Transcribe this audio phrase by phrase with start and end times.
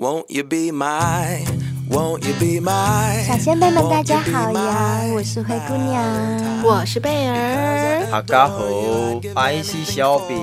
[0.00, 1.44] Won't you be my,
[1.90, 5.00] won't you be my 小仙贝们，大家好呀！
[5.12, 8.06] 我是灰姑娘，我是贝儿。
[8.08, 9.20] 大家好，我
[9.60, 10.38] 是小兵。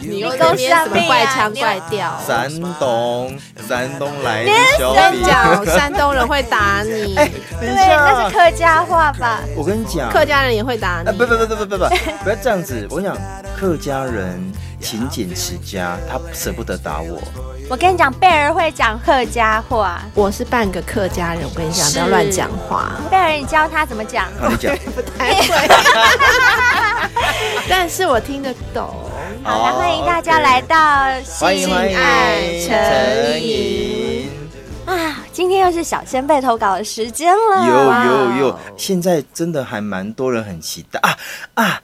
[0.00, 2.16] 你又在什么怪腔怪调？
[2.24, 2.48] 山
[2.78, 5.24] 东，山东来的小兵。
[5.24, 7.16] 讲山东人会打你。
[7.16, 7.28] 哎，
[7.58, 9.40] 对，那是客家话吧？
[9.56, 11.10] 我跟你讲，客家人也会打你。
[11.18, 11.88] 不不不不不不不，
[12.22, 12.86] 不要这样子。
[12.88, 13.18] 我跟你讲，
[13.56, 14.40] 客家人
[14.80, 17.20] 勤俭持家，他舍不得打我。
[17.68, 20.00] 我跟你讲，贝儿会讲客家话。
[20.14, 22.92] 我是半个客家人，我跟你讲，不要乱讲话。
[23.10, 24.26] 贝儿，你教他怎么讲？
[24.40, 24.74] 好，你讲。
[24.94, 25.68] 不太会，
[27.68, 28.88] 但是我听得懂。
[29.44, 30.76] 好的，欢迎大家来到
[31.22, 34.28] 性爱成瘾
[34.86, 35.24] 啊！
[35.32, 37.64] 今天又是小仙贝投稿的时间了。
[37.66, 37.72] 有
[38.40, 41.16] 有有，现在真的还蛮多人很期待啊
[41.54, 41.80] 啊！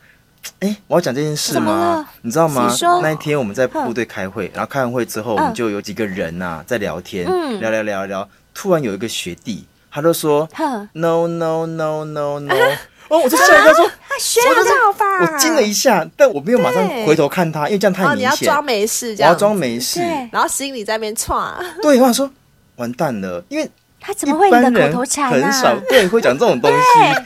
[0.61, 2.09] 哎，我要讲这件事吗？
[2.23, 2.75] 你知道吗？
[3.03, 7.27] 那一天我们在部队开会，然后开完会之后，我们就有几个人呐在聊天，
[7.61, 8.29] 聊聊聊聊。
[8.55, 10.49] 突然有一个学弟，他就说
[10.95, 12.55] ：“No no no no no。
[13.09, 18.19] ”哦，我就吓一跳，说：“学得好吧？”我惊了一下，但我没有马上回头看他，因为这样太明显。
[18.19, 20.01] 你要装没事，我要装没事，
[20.33, 21.55] 然后心里在那边剉。
[21.83, 22.31] 对，我想说
[22.77, 23.71] 完蛋了，因为。
[24.07, 25.31] 他怎么会你的口头禅啊？
[25.31, 26.77] 很少对会讲这种东西。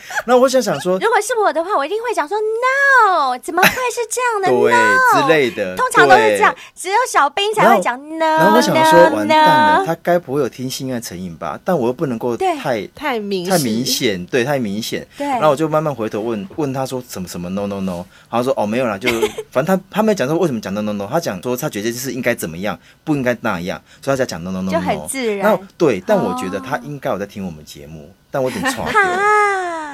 [0.27, 5.77] 那我想想说，如果是我的话，我一定会讲说 “no”，怎么会是这样的 “no” 之类的。
[5.77, 8.25] 通常都是这样，只有小兵才会讲 “no”。
[8.25, 11.61] 然后我想说，完蛋了，他该不会有听性爱成瘾吧？
[11.63, 15.07] 但我又不能够太太明太明显，对，太明显。
[15.19, 15.27] 对。
[15.27, 19.11] 然后我就慢慢回头问问他说什么什么 “no no no”，然后说哦没有啦，就
[19.53, 25.39] 反正他他没有讲说为什么讲 “no no no”，他讲说他觉得就是应该怎么样，不应该那样，所以他才讲 “no no no”，就很自然。
[25.39, 28.93] 然后对，但我觉得他应该有在听我们节目，但我有点错 了。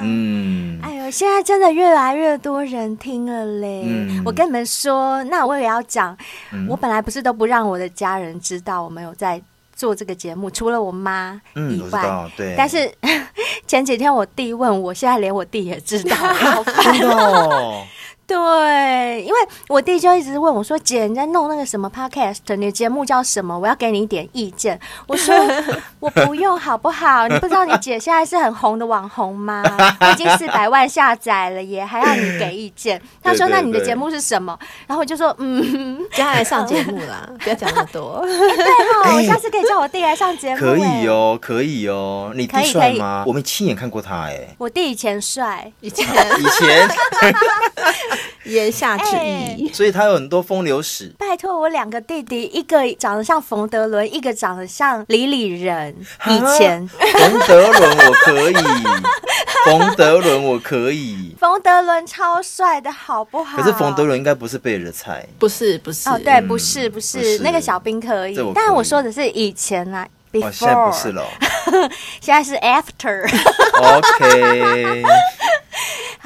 [0.01, 3.83] 嗯，哎呦，现在真的越来越多人听了嘞！
[3.85, 6.15] 嗯、我跟你们说，那我也要讲，
[6.51, 9.41] 嗯、我本来不是都不让我的家人知道我们有在
[9.75, 12.53] 做这个节目，除了我妈以外，嗯、对。
[12.55, 12.91] 但是
[13.65, 17.83] 前几天我弟问我，现在连我弟也知道， 好烦哦。
[18.27, 19.35] 对，因为
[19.69, 22.39] 我弟就一直问我说：“姐，你在弄那个什么 podcast？
[22.57, 23.57] 你的节目叫什么？
[23.57, 24.77] 我要给你一点意见。”
[25.07, 25.33] 我说
[26.01, 27.25] ：“我不用，好不好？
[27.29, 29.63] 你不知道你姐现在是很红的网红吗？
[30.11, 38.19] 已经四百万下载了耶，还要你给意见。”他说：“那你的节目是什么？”然后我就说：“嗯，接下来上节目啦，不要讲那么多。
[38.27, 38.65] ”对
[39.05, 40.59] 哦，我下次可以叫我弟来上节目。
[40.59, 42.33] 可以哦，可以哦。
[42.35, 43.23] 你弟帅吗？
[43.25, 44.53] 我没亲眼看过他哎。
[44.57, 46.89] 我弟以前帅，以前以前。
[48.45, 51.13] 言下之意，所以他有很多风流史。
[51.17, 55.95] 拜托，我两个弟弟，一个长得像冯德伦，一个长得像李李仁。
[56.27, 56.87] 以前。
[56.87, 58.55] 冯德伦我可以，
[59.65, 63.57] 冯德伦我可以，冯德伦超帅的，好不好？
[63.57, 66.09] 可是冯德伦应该不是贝尔的菜，不是不是。
[66.09, 71.25] 哦，对，不是不是那个小兵可以，但我说的是以前啊，before，现在不是了，
[72.21, 73.23] 现在是 after。
[73.73, 75.03] OK。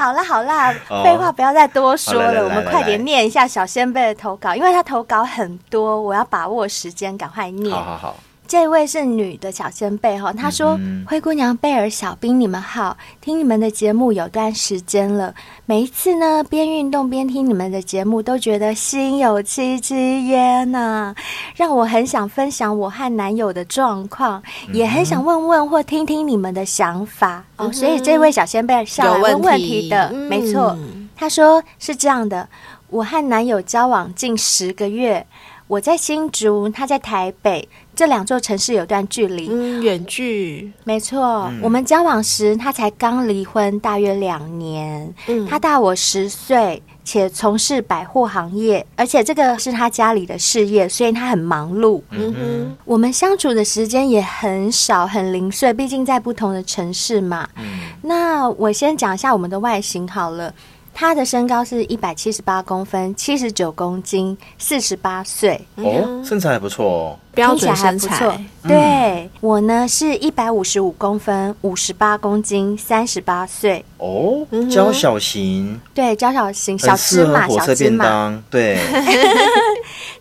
[0.02, 0.74] 好啦好啦，
[1.04, 7.72] 废话不要再多说了，我们快点念一下小先辈的投稿，因为他投稿很多，我要把握时间，赶快念。
[7.72, 8.16] 好好好。
[8.52, 15.34] 这位是女的小仙贝哈，她说：“嗯、灰姑娘、贝尔、小兵，你们好，听你们的节目有段时间了，
[15.66, 21.16] 每一次呢边运动边听你们的节目，都觉得心有戚戚焉呐，
[21.56, 27.72] 让我很想分享我和男友的状况，嗯、也很想问问或听听你们的想法、嗯、哦。
[27.72, 30.78] 所以这位小仙贝是来问问题的，题没错。
[31.16, 32.50] 她说是这样的，
[32.90, 35.26] 我和男友交往近十个月，
[35.68, 37.70] 我在新竹，他在台北。”
[38.02, 41.48] 这两座城市有段距离，嗯，远距，没错。
[41.52, 45.14] 嗯、我们交往时，他才刚离婚，大约两年。
[45.28, 52.02] 嗯，他大我十岁，且从事百货行业，而且这个是他家里的事业，所以他很忙碌。
[52.10, 57.48] 嗯哼，我们相处的时间也很少，很零碎，毕竟在不同的城市嘛。
[57.58, 60.52] 嗯，那我先讲一下我们的外形好了。
[60.94, 65.60] 他的身高是一百七十八公分，七十九公斤，四十八岁。
[65.76, 68.46] 哦，身材还不错哦，标准身材。
[68.64, 73.84] 对，我呢是一百五十五公分，五十八公斤，三十八岁。
[73.98, 75.80] 哦，娇小型。
[75.94, 78.44] 对，娇小型，小芝麻，小芝麻。
[78.50, 78.78] 对，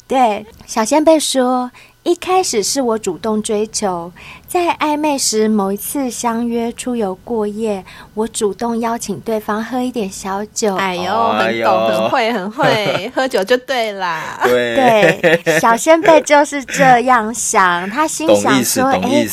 [0.08, 1.70] 对， 小仙贝说。
[2.02, 4.10] 一开始是我主动追求，
[4.50, 10.74] 在暧昧时某一次相约出游过夜，我主动邀请对方喝一点小酒。
[10.74, 14.40] 哎呦，很懂， 很会，很会喝酒就对啦。
[14.42, 19.24] 对，对，小仙贝就是这样想，他心想说：“哎，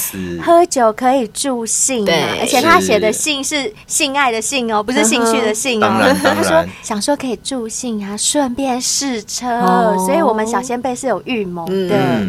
[0.46, 6.16] 喝酒可以助兴嘛。”而且他写的性是性爱的性哦，不是兴趣的性哦。
[6.22, 12.22] 他说想说可以助兴啊，顺便试车，所以我们小仙贝是有预谋的。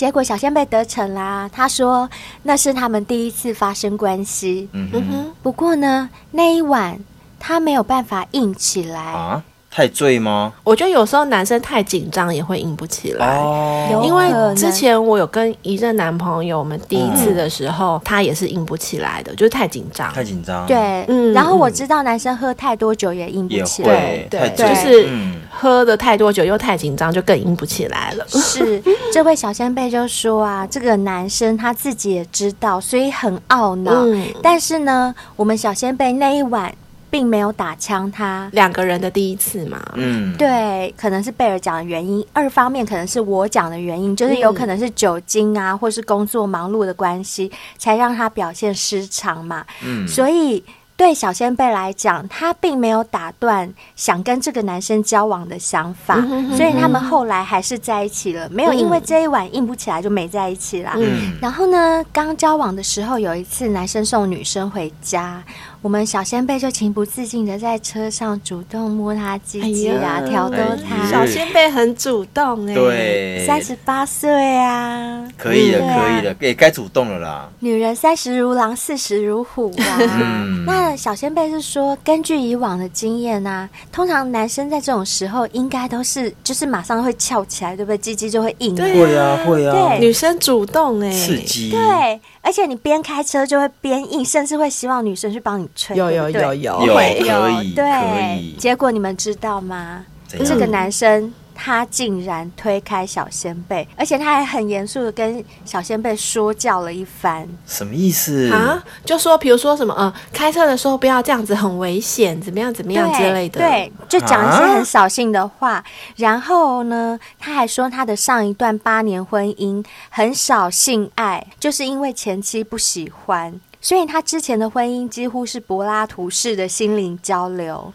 [0.00, 2.08] 结果小仙贝得逞啦，他说
[2.42, 4.66] 那是他们第一次发生关系。
[4.72, 6.98] 嗯哼，不过呢，那一晚
[7.38, 9.44] 他没有办法硬起来啊。
[9.70, 10.52] 太醉吗？
[10.64, 13.36] 我觉得有时候男生太紧张也会硬不起来。
[13.38, 20.12] 哦，因为之前我有跟一任男朋友，我们第一次的时候，嗯、他也是硬不起来的，就是太紧张。
[20.12, 20.66] 太紧张。
[20.66, 21.32] 对，嗯。
[21.32, 24.26] 然后我知道男生喝太多酒也硬不起来。
[24.28, 25.08] 对对，就是
[25.48, 28.26] 喝的太多酒又太紧张，就更硬不起来了。
[28.28, 28.82] 是，
[29.12, 33.92] 这位小仙贝就说啊，这个男生他自己也知道，所以很懊恼。
[33.92, 36.74] 嗯、但是呢，我们小仙贝那一晚。
[37.10, 50.64] 并没有打枪他，两个人的第一次嘛，嗯，对，可能是贝尔讲的原因，二方面可能是我讲的原因，就是有可能是酒精啊，或是工作忙碌的关系，才让他表现失常嘛，嗯，所以。
[50.96, 60.92] 对小仙贝来讲，他并没有打断想跟这个男生交往的想法，嗯、哼哼，所以他们后来还是在一起了，没有因为这一晚硬不起来就没在一起啦。
[60.98, 65.42] 嗯、然后呢，刚交往的时候有一次，男生送女生回家，
[65.82, 70.56] 我们小仙贝就情不自禁的在车上主动摸他鸡鸡啊，挑逗
[70.86, 70.96] 他。
[70.96, 77.48] 哎、小仙贝很主动哎、欸，对，三十八岁啊，可以的，可以的，也该主动了啦。
[77.60, 79.98] 女人三十如狼，四十如虎啊。
[80.20, 87.96] 嗯、那小仙贝是说，根据以往的经验啊，通常男生在这种时候应该都是就是马上会翘起来，对不对？
[87.96, 88.74] 鸡鸡就会硬。
[88.74, 89.72] 对会啊，会啊。
[89.72, 91.70] 对，女生主动哎，刺激。
[91.70, 95.96] 对，而且你边开车就会边硬，甚至会希望女生去帮你吹。
[95.96, 98.54] 有有有有有，有可以对。
[98.58, 100.04] 结果你们知道吗？
[100.28, 101.32] 这个男生。
[101.62, 107.46] 他竟然推开小仙贝，而且他还很严肃的跟小仙贝说教了一番。
[107.66, 108.82] 什么意思啊？
[109.04, 113.60] 就说，比如说什么，呃，开车的时候不要这样子，很危险，怎么样，怎么样之类的。
[113.60, 115.70] 对，就讲一些很扫兴的话。
[115.74, 115.84] 啊、
[116.16, 123.60] 然后呢，他还说他的上一段八年婚姻很少性爱，就是因为前妻不喜欢。
[123.80, 127.92] 所以他之前的婚姻几乎是柏拉图式的心灵交流，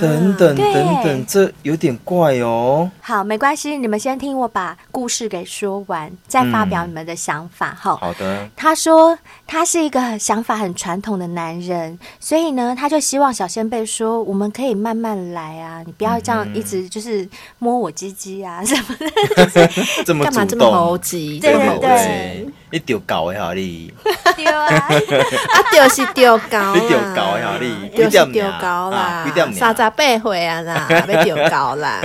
[0.00, 2.90] 等等等等，这有点怪哦。
[3.00, 7.76] 好，没关系，你们先听我把故事给说完，再发表你们的想法。
[7.80, 8.48] 哈，好的。
[8.56, 9.16] 他说
[9.46, 17.28] 他是一个想法很传统的男人，所以呢，他就希望小仙贝说，我们可以慢慢来啊，你不要这样一直就是
[17.58, 19.68] 摸我鸡鸡啊什么的，
[20.04, 21.38] 这么干嘛这么猴急？
[21.38, 22.48] 对对对。
[22.70, 23.92] 你丢高呀你？
[24.36, 24.64] 丢啊！
[24.70, 27.88] 啊丢是丢高，你丢高呀你？
[27.88, 32.00] 丢是丢高啦，三十八岁啊啦， 要丢高啦，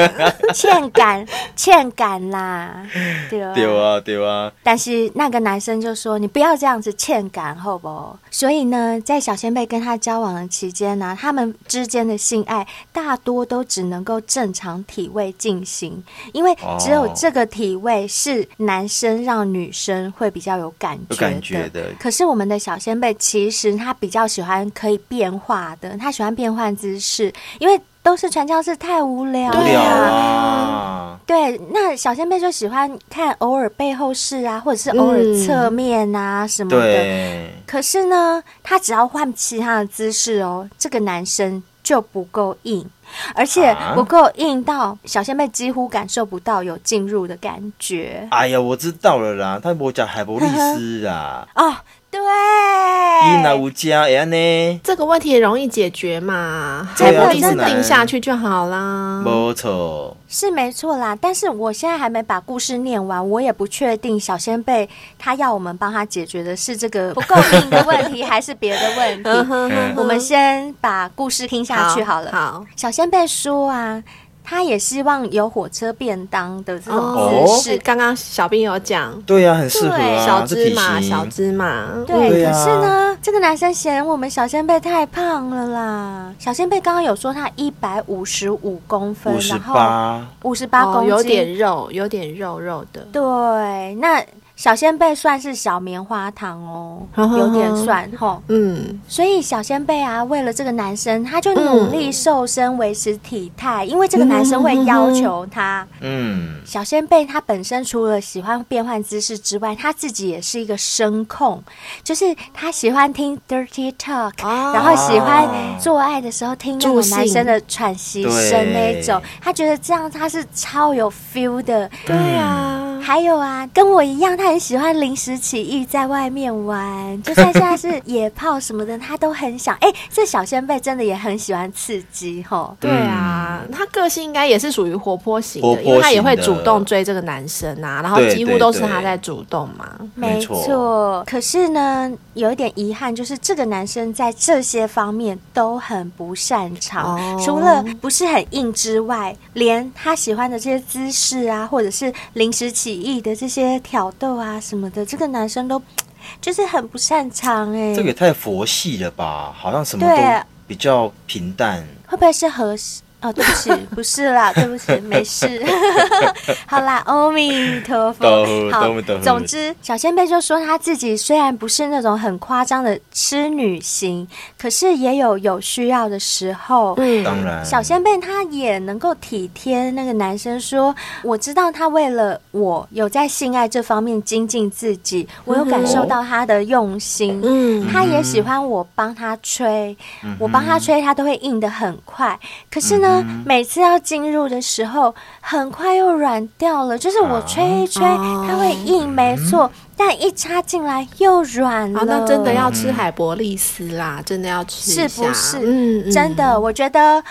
[0.56, 1.24] 欠感
[1.56, 2.84] 欠感啦，
[3.30, 4.52] 对啊对啊对啊。
[4.64, 16.04] 但是那个男生就说：“你不要这样子欠感，好不好？”所以呢，在小仙贝跟他交往的期间呢，他们之间的性爱大多都只能够正常体位进行，
[16.34, 20.55] 因为只有这个体位是男生让女生会比较。
[20.58, 21.86] 有感觉的，感觉的。
[22.00, 30.10] 可是我们的小仙贝其实他比较喜欢可以变化的，他喜欢变换姿势，因为都是传教士太无聊了。
[30.10, 31.20] 啊。
[31.26, 36.80] 对，那小仙贝就喜欢看偶尔背后式啊，或者是偶尔侧面啊什么的。
[36.80, 37.50] 对。
[37.66, 42.88] 可是呢，他只要换其他的姿势哦，这个男生就不够硬。
[43.36, 48.28] 而且不够硬到小仙妹几乎感受不到有进入的感觉。
[48.32, 51.48] 哎呀，我知道了啦，他我讲海博利斯啊。
[51.56, 51.74] 哦，
[52.16, 53.30] 对。
[53.30, 54.80] 伊那无加哎呢？
[54.84, 59.22] 这个问题也容易解决嘛，海博利斯定下去就好啦。
[59.24, 60.16] 没错。
[60.28, 69.30] 是没错啦，但是我现在还没把故事念完，我也不确定小仙贝他要我们帮他解决的是这个 不够硬的问题，还是别的问题。
[69.96, 72.32] 我们先把故事听下去好了。
[72.32, 74.04] 好，好小仙贝说啊。
[74.46, 77.78] 他也希望有火车便当的这种姿势。
[77.80, 81.88] 刚刚小兵有讲，对呀，很适合啊，小芝麻，小芝麻。
[82.06, 86.34] 对，可是呢，这个男生嫌我们小仙贝太胖了啦。
[86.38, 93.02] 小仙贝刚刚有说他一百五十五公分，然后五十八公斤，有点肉，有点肉肉的。
[93.12, 94.24] 对，那。
[94.56, 97.06] 小仙贝算是小棉花糖哦，
[97.38, 98.42] 有点算吼。
[98.48, 105.86] 嗯，所以小仙贝啊，为了这个男生，他就努力瘦身，维持体态，因为这个男生会要求他。
[106.00, 111.62] 嗯，小仙贝他本身除了喜欢变换姿势之外，他自己也是一个声控，
[112.02, 115.48] 就是他喜欢听 dirty talk，然后喜欢
[115.80, 121.90] 做爱的时候听那个男生的喘息声那一种，他觉得这样他是超有 feel 的。
[122.06, 122.95] 对呀。
[123.06, 129.76] 还有啊，跟我一样，他很喜欢临时起意在外面玩，就算现在是野炮什么的，他都很想。
[129.80, 132.76] 哎、欸，这小仙贝真的也很喜欢刺激吼。
[132.80, 139.88] 对啊，啊，他个性应该也是属于活泼型的，型的，因为他也会主动追这个男生啊，然后几乎都是他在主动嘛。
[140.16, 155.82] 没错，可是呢，有一点遗憾，就是这个男生在这些方面都很不擅长，哦、除了不是很硬之外，连他喜欢的这些姿势啊，或者是临时起意的这些挑逗啊什么的，这个男生都
[156.42, 157.96] 就是很不擅长哎、欸。
[157.96, 159.54] 这个也太佛系了吧？
[159.56, 163.02] 好像什么都比较平淡，会不会是合适？
[163.26, 165.64] 哦，对不起，不是啦，对不起，没事。
[166.68, 168.70] 好啦，阿弥陀佛。
[168.72, 168.86] 好，
[169.24, 174.28] 总之，小仙贝就说他自己虽然不是那种很夸张的痴女型，
[174.60, 176.94] 可是也有有需要的时候。
[176.98, 187.42] 嗯，当然，小仙贝他也能够体贴那个男生说，说我知道他为了我有在性爱这方面精进自己，我有感受到他的用心。
[187.44, 192.40] 嗯，他也喜欢我帮他吹，嗯、我帮他吹，他都会硬的很快。
[192.70, 193.15] 可是呢？
[193.22, 196.98] 嗯、每次要进入的时候，很快又软掉了。
[196.98, 202.00] 就是我吹一吹，啊、它会硬，没错，嗯、但一插进来又软了。
[202.02, 205.60] 啊，那真的要吃海博利斯啦，真的要吃，是不是？
[205.62, 207.24] 嗯，真的，我觉得。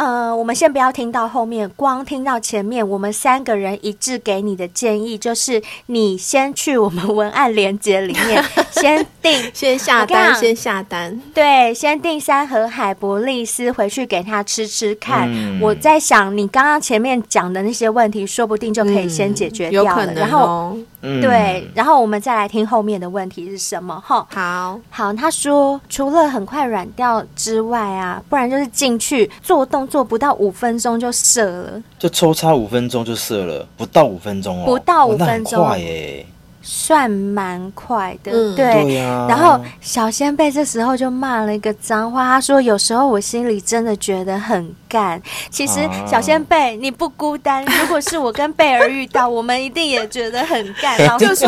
[0.00, 2.88] 呃，我们先不要听到后面，光听到前面。
[2.88, 8.42] 我们三个人一致给你的建议就是，你先去我们文案链接里面
[8.72, 11.20] 先订， 先下单，先下单。
[11.34, 15.28] 对，先订三盒海博利斯回去给他吃吃看。
[15.30, 20.14] 嗯、我在想，你刚刚前面讲的那些问题，说不定就可以先解决掉了。
[20.14, 20.78] 然后。
[21.02, 23.98] 嗯、对，然后我们再来听后面的问题是什么？
[24.06, 36.24] 哈，好好，他说除了很快软掉之外啊，不然就是进去做动作不到五分钟就射了，就抽插五分钟就射了，不到五分钟哦，不到五分钟，快耶。
[36.62, 38.70] 算蛮快的，嗯、对。
[38.84, 45.20] 对啊、然后小仙贝这时候就骂了一个脏话，他说：“有时候我心里真的觉得很干。
[45.50, 50.98] 其实小仙贝你不孤单，如果是我跟贝儿遇到，我们一定也觉得很干。
[51.00, 51.46] 然后就是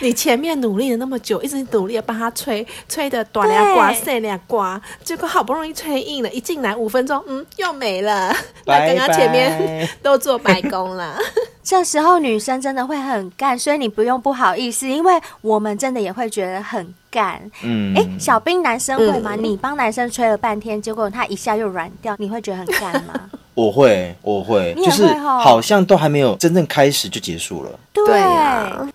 [0.00, 8.34] 你前面努力了那么久，一直努力的帮他吹，吹的短两刮，碎两刮，结果好不容易吹硬了，一进来五分钟，嗯，又没了。
[8.64, 11.16] 那刚刚前面都做白工了。”
[11.64, 17.40] 这时候女生真的会很干，所以你不用不好意思，因为我们真的也会觉得很干。
[17.62, 19.34] 嗯，哎，小兵男生会吗？
[19.34, 23.30] 嗯、你帮男生吹了半天，结果他一下又软掉，你会觉得很干吗？
[23.54, 27.70] 我会，我会，会就是好像都还没有真正开始就结束了。
[27.92, 28.20] 对，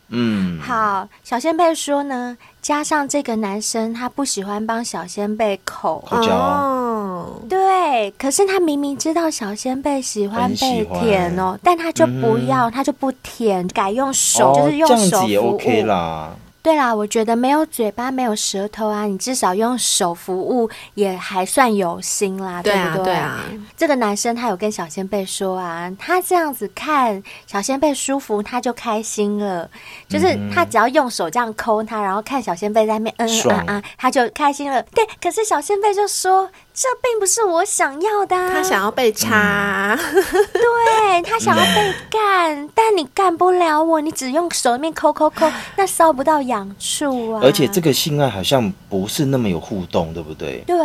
[0.10, 6.36] 嗯，好，小仙贝说呢，加上这个男生他不喜欢帮小仙贝口口交。
[6.36, 15.10] 哦，对，可是他明明知道小仙贝喜欢被舔哦，但他就不要，嗯、他就不舔，改用手，就是用手服务。
[15.10, 16.32] 这样子也 OK 啦。
[16.62, 23.06] 对啦，我觉得没有嘴巴，没有舌头啊，你至少用手服务也还算有心啦，对不对？
[23.06, 23.40] 对啊。
[23.78, 29.70] 这个男生他有跟小仙贝说啊，他这样子看小仙贝舒服，他就开心了。
[30.08, 34.84] 就是他只要用手这样抠他，然后看小仙贝在那边嗯嗯啊啊，他就开心了。
[34.84, 36.50] 对，可是小仙贝就说。
[36.82, 47.42] 这并不是我想要的，啊，他想要被插，嗯、对他想要被干，但你干不了我，你只用手面抠抠抠，那烧不到痒处啊。
[47.44, 50.64] 而且这个性爱好像不是那么有互动，对不对？
[50.66, 50.78] 对，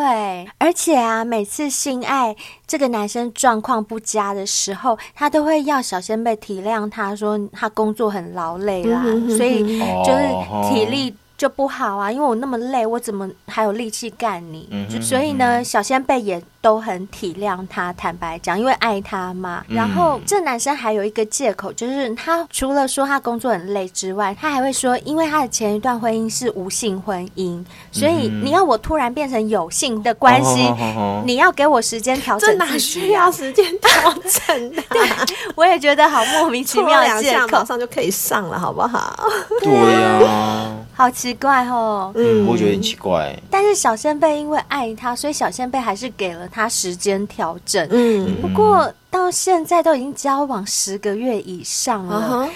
[0.59, 2.35] 而且啊，每次性爱
[2.67, 11.15] 这个男生状况不佳的时候，他都会要小仙贝体谅他，说他工作很劳累啦，嗯、哼哼哼所以就是体力。
[11.37, 14.69] 就不好啊，因为我那么累，我怎么还有力气干你？
[14.71, 17.93] 嗯、所以呢，小仙贝也都很体谅他。
[17.95, 19.65] 坦白讲，因为爱他嘛。
[19.69, 32.49] 嗯、然后这男生还有一个借口，就是他除了说他工作很累之外，他还会说，因为他的前一段婚姻是无性婚姻，所以你要我突然变成有性的关系，嗯、你要给我时间调整。
[32.49, 34.85] 这哪需要时间调整啊？
[34.91, 35.09] 对，
[35.57, 39.19] 我也觉得好莫名其妙的借口， 马上就可以上了，好不好？
[39.61, 40.74] 对呀、啊。
[40.95, 43.37] 好奇怪哦，嗯，我觉得很奇怪。
[43.51, 47.87] 但是小仙贝因为爱他，所以小仙贝还是给了他时间调整。
[47.91, 52.49] 嗯，不过到现在都已经交往十个月以上了，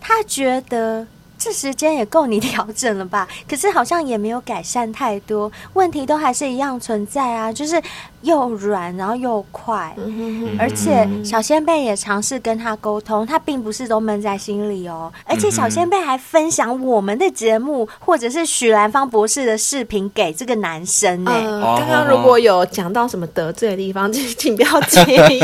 [0.00, 1.06] 他觉得。
[1.44, 3.28] 这时间也够你调整了吧？
[3.46, 7.78] 可是好像也没有改善太多，问题都还是一样存在啊，就是
[8.22, 9.94] 又软然后又快，
[10.58, 21.30] 而且小仙贝也尝试跟他沟通，他并不是都闷在心里哦，而且小仙贝还分享我们的节目或者是许兰芳博士的视频给这个男生呢。
[21.78, 25.42] 刚刚如果有讲到什么得罪的地方，就请不要介意。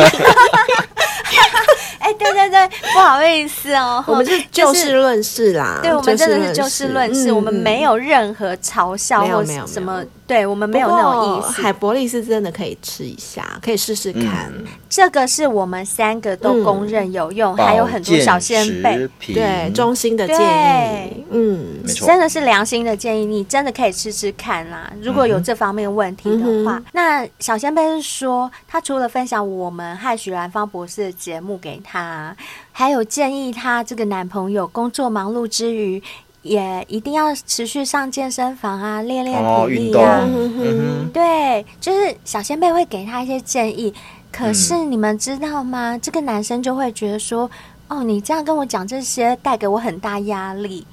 [2.10, 5.78] 哎，对对对，不好意思哦， 我们是就事论事啦。
[5.82, 10.02] 对，我们真的是就事论事，我们没有任何嘲笑或什么。
[10.30, 11.60] 对我们没有那种意思。
[11.60, 14.48] 海博利是真的可以吃一下，可以试试看。
[14.56, 24.88] 嗯、这个是我们三个都公认有用，嗯、还有很多小仙贝，对，衷心的建议，嗯，真的是良心的建议，你真的可以吃吃看啦。
[25.02, 32.36] 如果有这方面问题的话，嗯、那小仙贝是说，他除了分享我们和许兰芳博士的节目给他，
[32.70, 36.00] 还有建议她这个男朋友工作忙碌之余。
[36.42, 40.26] 也一定要持续上健身房啊，练练体力啊。
[40.26, 43.92] 嗯、对，就是小先辈会给他一些建议。
[44.32, 45.96] 可是你们知道吗？
[45.96, 47.50] 嗯、这个男生就会觉得说
[47.88, 50.86] ：“哦，你这样跟我讲这些，带给我很大压力。”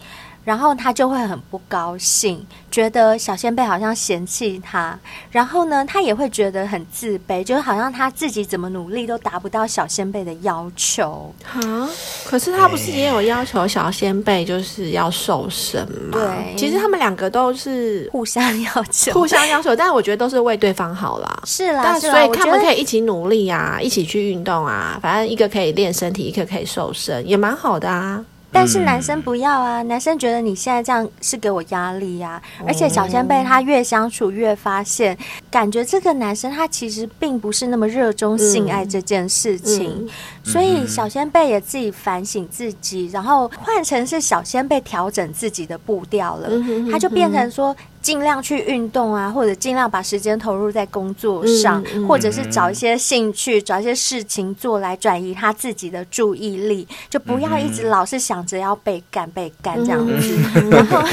[0.48, 4.98] 然后他就会很不高兴，觉得小仙贝好像嫌弃他。
[5.30, 11.34] 然后呢，他也会觉得很自卑，就好像他自己怎么努力都达不到小仙贝的要求。
[11.52, 11.90] 啊！
[12.24, 16.12] 可是他不是也有要求小仙贝就是要瘦身吗？
[16.14, 19.76] 对，其实他们两个都是互相要求，互相要求。
[19.76, 21.42] 但是我觉得都是为对方好啦。
[21.44, 24.98] 是啦，但所以他们可以一起努力啊，一起去运动啊。
[25.02, 28.24] 反正一个可以练身体，一个可以瘦身，也蛮好的啊。
[28.52, 29.82] 但是男生不要啊！
[29.84, 35.18] 男生觉得你现在这样是给我压力呀、啊，而且小仙贝他越相处越发现，
[35.52, 40.10] 感觉这个男生他其实并不是那么热衷性爱这件事情，
[40.48, 46.50] 所以小仙贝也自己反省自己，然后换成是小仙贝调整自己的步调了，
[46.92, 47.76] 他就变成说。
[48.00, 60.38] 尽量去运动啊，或者尽量把时间投入在工作上，嗯嗯、或者是找一些兴趣、找一些事情做来转移他自己的注意力，就不要一直老是想着要被干、被干这样子。
[60.56, 61.04] 嗯、然后，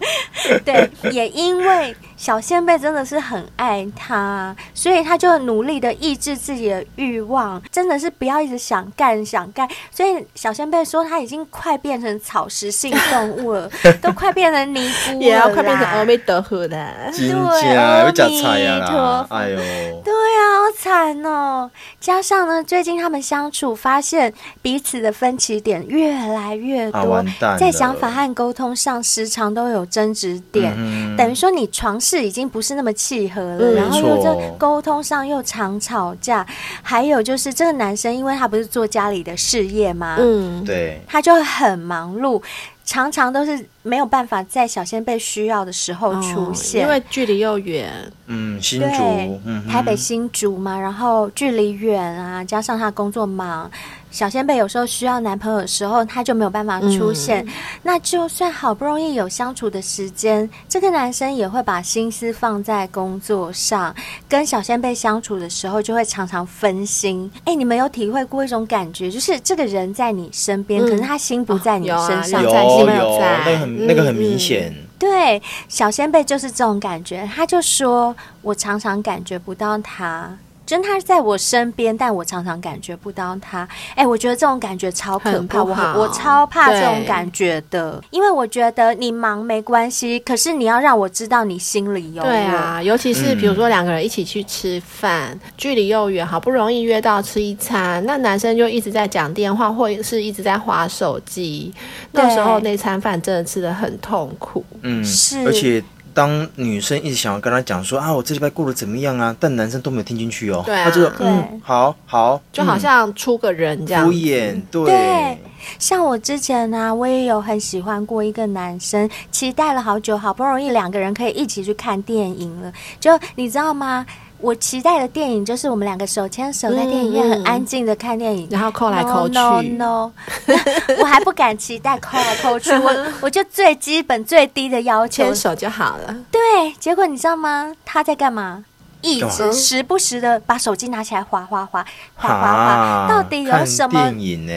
[0.64, 9.66] 对，也因为小仙贝真的是很爱他，所以他就努力的抑制自己的欲望，真的是不要一直想干、想干。
[9.92, 13.70] 所以小仙贝说他已经快变成草食性动物了，
[14.02, 16.42] 都快变成尼姑了，也要快变成欧美德。
[16.48, 16.76] 喝的，
[17.12, 19.56] 对，阿弥陀佛，哎呦，
[20.02, 21.70] 对啊，好惨哦！
[22.00, 24.32] 加上呢，最近他们相处，发现
[24.62, 27.22] 彼此的分歧点越来越多，
[27.58, 30.74] 在想法和沟通上时常都有争执点，
[31.18, 36.46] 等于说你床事已经不是那么契合了，然后又在沟通上又常吵架，
[36.82, 40.16] 还有就是这个男生，因为他不是做家里的事业嘛？
[40.18, 42.42] 嗯，对，他就很忙碌。
[42.84, 47.92] 常常都是没有办法在小仙贝需要的时候出现，哦、因为距离又远。
[48.28, 53.70] 嗯，新竹，对嗯、台北新竹嘛，然后距离远啊，加上他工作忙。
[54.10, 57.44] 小仙贝有时候需要男朋友的时候，他就没有办法出现。
[57.46, 63.94] 嗯、那就算好不容易有相处的时间，这个男生也会把心思放在工作上。
[64.28, 67.30] 跟小仙贝相处的时候，就会常常分心。
[67.40, 74.72] 哎、欸，你们有体会过一种感觉，就是这个人在你身边，嗯、可是他心不在你身上，有、啊、有，有，有那个很那个很明显。
[74.74, 77.28] 嗯、对，小仙贝就是这种感觉。
[77.34, 80.36] 他就说：“我常常感觉不到他。”
[80.68, 83.66] 真他在我身边，但我常常感觉不到他。
[83.92, 92.22] 哎、欸，我觉得这种感觉超可怕，我我超怕这种感觉的，因为我觉得你忙没关系，可是你要让我知道你心里有。
[92.22, 101.72] 对啊，尤其是比如说两个人一起去吃饭，嗯、距离又远，好不容易约到吃一餐，那男生就一直在讲电话，或者是一直在划手机，
[102.12, 104.62] 那时候那餐饭真的吃的很痛苦。
[104.82, 105.82] 嗯，是，而且。
[106.18, 109.36] 当女生一直想要跟他讲说啊，我这礼拜过得怎么样啊？
[109.38, 110.64] 但男生都没有听进去哦。
[110.66, 114.60] 对啊，他就说嗯，好好，就好像出个人这样敷衍。
[114.68, 115.38] 对，对，
[115.78, 122.72] 像我之前呢、啊，我也有很喜欢过一个男生，期待了好久，好不容易两个人可以一起去看电影了。
[122.98, 124.04] 就你知道吗？
[124.40, 129.34] 我期待的电影就是我们两个手牵手在电影院很安静的看电影，然后扣来扣去。
[129.34, 130.12] No no，, no.
[131.00, 136.16] 我还不敢期待扣来扣去，我我就最基本最低的要求，牵手就好了。
[136.30, 136.40] 对，
[136.78, 137.74] 结果你知道吗？
[137.84, 138.64] 他在干嘛？
[139.00, 144.10] 一直时不时的把手机拿起来滑滑滑滑滑滑，到底有什么？
[144.10, 144.52] 电影呢？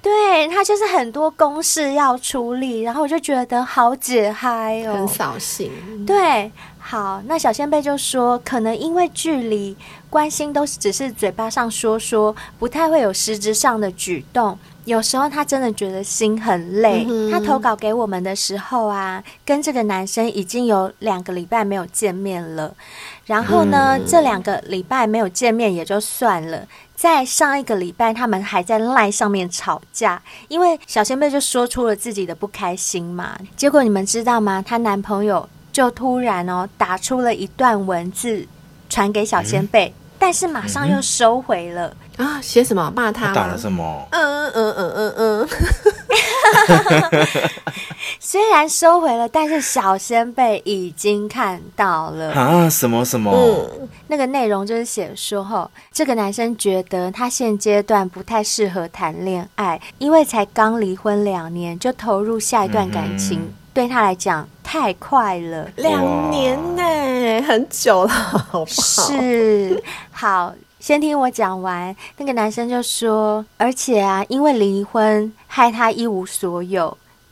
[0.00, 5.70] 对，他就是很多公事要处理，然后我就觉得好解嗨哦，很扫兴。
[6.06, 6.50] 对。
[6.92, 9.74] 好，那小仙贝就说，可能因为距离，
[10.10, 14.58] 关心都只是嘴巴上说说，不太会有实质上的举动。
[14.84, 17.06] 有时候他真的觉得心很累。
[17.08, 22.74] 嗯、他投稿给我们的时候啊，跟这个男生已经有两个礼拜没有见面了。
[23.24, 33.38] 然后呢，嗯、这两个礼拜没有见面也就算了，在上一个礼拜，他们还在 LINE 上面吵架，因为小仙贝就说出了自己的不开心嘛。
[33.56, 34.60] 结果你们知道吗？
[34.60, 35.48] 她男朋友。
[35.72, 38.46] 就突然哦，打出了一段文字
[38.90, 42.40] 传给小仙贝，嗯、但是马上又收回了、嗯、啊！
[42.42, 42.92] 写什么？
[42.94, 43.32] 骂他？
[43.32, 44.06] 打了什么？
[44.10, 45.48] 嗯嗯嗯嗯嗯嗯，
[48.20, 52.68] 虽然收回了，但是小仙贝已经看到了啊！
[52.68, 53.32] 什么什么？
[53.32, 65.68] 嗯，那个内容就是写说，哈，这个男生觉得他现阶段不太适合谈恋爱，因为才刚离婚两年就投入下一段感情，嗯、对他来讲太快了。
[65.76, 68.66] 两年呢，很久了，好不好？
[68.66, 70.54] 是，好。
[70.80, 76.86] 先听我讲完，那个男生就说，而且啊，因为离婚害他一无所有。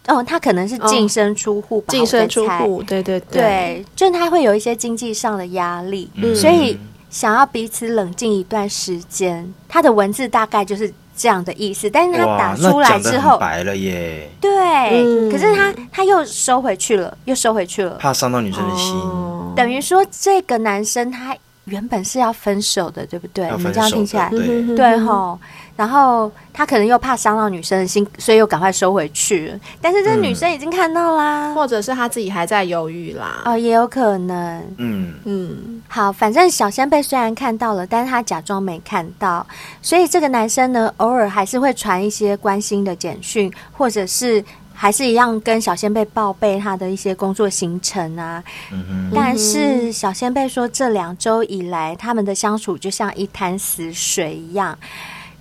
[0.06, 6.78] 哦，他可能是净身出户，净身出户，对对对，对，就他会有一些经济上的压力，嗯，所以
[7.10, 9.52] 想要彼此冷静一段时间。
[9.68, 21.36] 他的文字大概就是这样的意思，但是他打出来之后白了耶，对，嗯，可是他他又收回去了，又收回去了，怕伤到女生的心，哦，等于说这个男生他。
[21.70, 23.50] 原本是要分手的，对不对？
[23.56, 25.38] 你们这样听起来，对对吼。
[25.76, 29.58] 然后他可能又怕伤到女生的心，所以又赶快收回去。
[29.80, 33.40] 但是这女生已经看到啦，或者是他自己还在犹豫啦。
[33.46, 34.62] 哦，也有可能。
[34.76, 35.82] 嗯嗯。
[35.88, 39.46] 好，反正小仙贝虽然看到了，但是他假装没看到。
[39.80, 44.44] 所以这个男生呢，偶尔还是会传一些关心的简讯，或者是。
[44.82, 54.78] 还是一样跟小仙贝报备他的一些工作行程啊，嗯、但是小仙贝说这两周以来他们的相处就像一潭死水一样。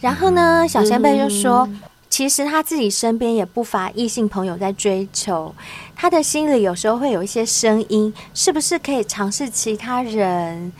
[0.01, 5.55] 然后呢，小仙贝就说，嗯、其实他自己身边也不乏异性朋友在追求，
[5.95, 10.73] 他的心里有时候会有一些声音，是不是可以尝试其他人？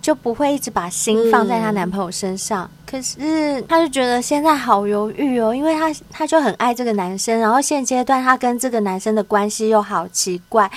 [0.00, 10.70] 就不会一直把心放在她男朋友身上，嗯、可是她就觉得现在好犹豫哦，因为她她就很爱这个男生，然后现阶段她跟这个男生的关系又好奇怪，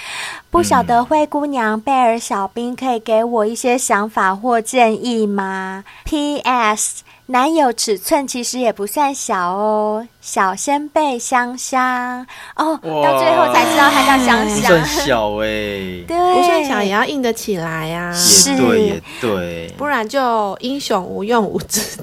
[0.50, 7.04] 不晓得灰姑娘贝尔小兵可以给我一些想法或建议吗？P.S.
[7.28, 12.28] 男友尺寸其实也不算小哦，小仙贝香香。
[12.58, 18.16] 哦，到最后才知道他叫香香，算小哎、欸，对，不算小也要硬得起来呀、啊，
[18.50, 22.01] 也对也对，不然就英雄无用武之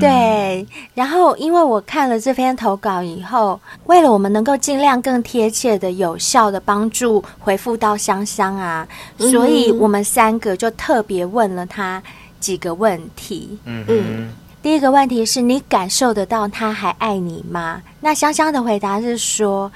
[0.00, 8.86] 对，然后因为我看了这篇投稿以后，为了我们能够尽量更贴切的、有效的帮助回复到香香啊，
[9.18, 12.02] 嗯、所以我们三个就特别问了他。
[12.40, 14.28] 几个问题，嗯嗯，
[14.62, 17.82] 第一个问题是你感受得到他还爱你吗？
[18.00, 19.68] 那香香的回答是说，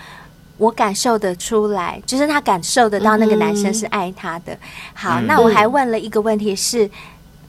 [0.59, 4.57] 我感受得出来，就是他感受得到那个男生是爱他的。
[4.95, 6.89] 好，那我还问了一个问题是，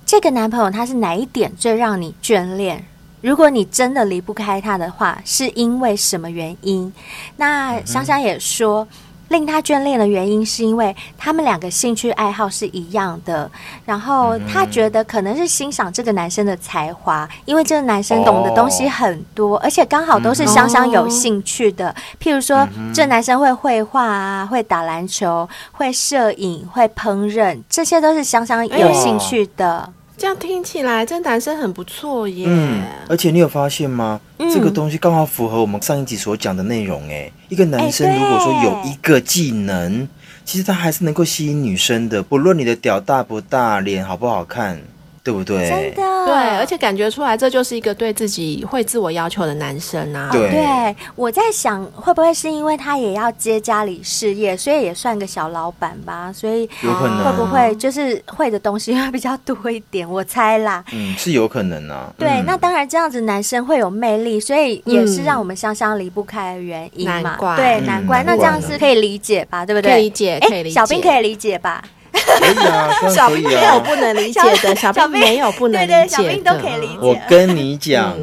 [0.05, 2.83] 这个男朋友他是哪一点最让你眷恋？
[3.21, 6.91] 如果你真的离不开他的话，是因为什么原因？
[7.37, 8.87] 那香香也说。
[9.33, 13.49] 令他眷恋的原因是因为他们两个兴趣爱好是一样的，
[13.83, 21.93] 然后他觉得可能是欣赏这个男生的才华，因为这个男生懂的东西很多，而且刚好都是香香有兴趣的。
[22.21, 29.91] 譬如说，这男生会绘画啊，会打篮球，会摄影，会烹饪，这些都是香香有兴趣的。
[30.15, 32.45] 这样听起来，这男生很不错耶。
[32.47, 34.21] 嗯，而且你有发现吗？
[34.37, 37.09] 嗯、这个东西刚好符合我们上一集所讲的内容。
[37.09, 40.07] 哎，一个男生如果说有一个技能，欸、
[40.45, 44.81] 其实他还是能够吸引女生的，不论你的屌大不大，脸好不好看。
[45.23, 45.69] 对不对？
[45.69, 50.29] 真的，对，而且感觉出来，这就是一个对自己会自我要求的男生啊。
[50.31, 56.29] 对，对，我在想，会不会是因为他也要接家里事业，所以也算个小老板吧？
[56.33, 60.09] 所以有可能，会不会就是会的东西会比较多一点？
[60.09, 60.83] 我猜啦。
[60.91, 62.13] 嗯，是有可能啊。
[62.17, 67.21] 对，嗯、那当然，这样子男生会有魅力，所以也是让我们香香离不开的原因嘛。
[67.21, 68.21] 难怪，对，难怪。
[68.23, 69.65] 嗯、那这样是可以理解吧？
[69.65, 69.89] 对不对？
[69.89, 70.75] 可以理解，可以理解。
[70.75, 71.81] 小兵可以理解吧？
[72.25, 76.97] 可以啊，小兵没有不能理解的，小兵没有不能理解的，小兵都可以理解。
[76.99, 78.15] 我跟你讲，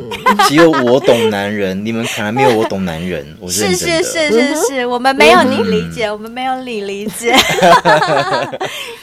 [0.48, 3.26] 只有我懂男人，你们可能没有我懂男人。
[3.40, 7.34] 我是是是是是，我们没有你理解，我们没有你理解。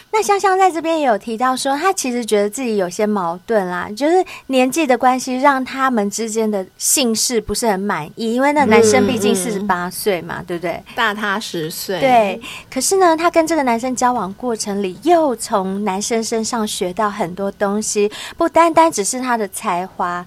[0.10, 10.82] 那香香在这边也有提到说，她其实觉得自己有些矛盾啦，就是年纪的关系让他们之间的姓氏不是很满意，因为那男生毕竟四十八岁嘛，嗯、对不对？
[10.96, 12.00] 大他十岁。
[12.00, 20.26] 对，可是呢，她跟这个男生交往过程里，又从男生身上学到很多东西，不单单只是他的才华。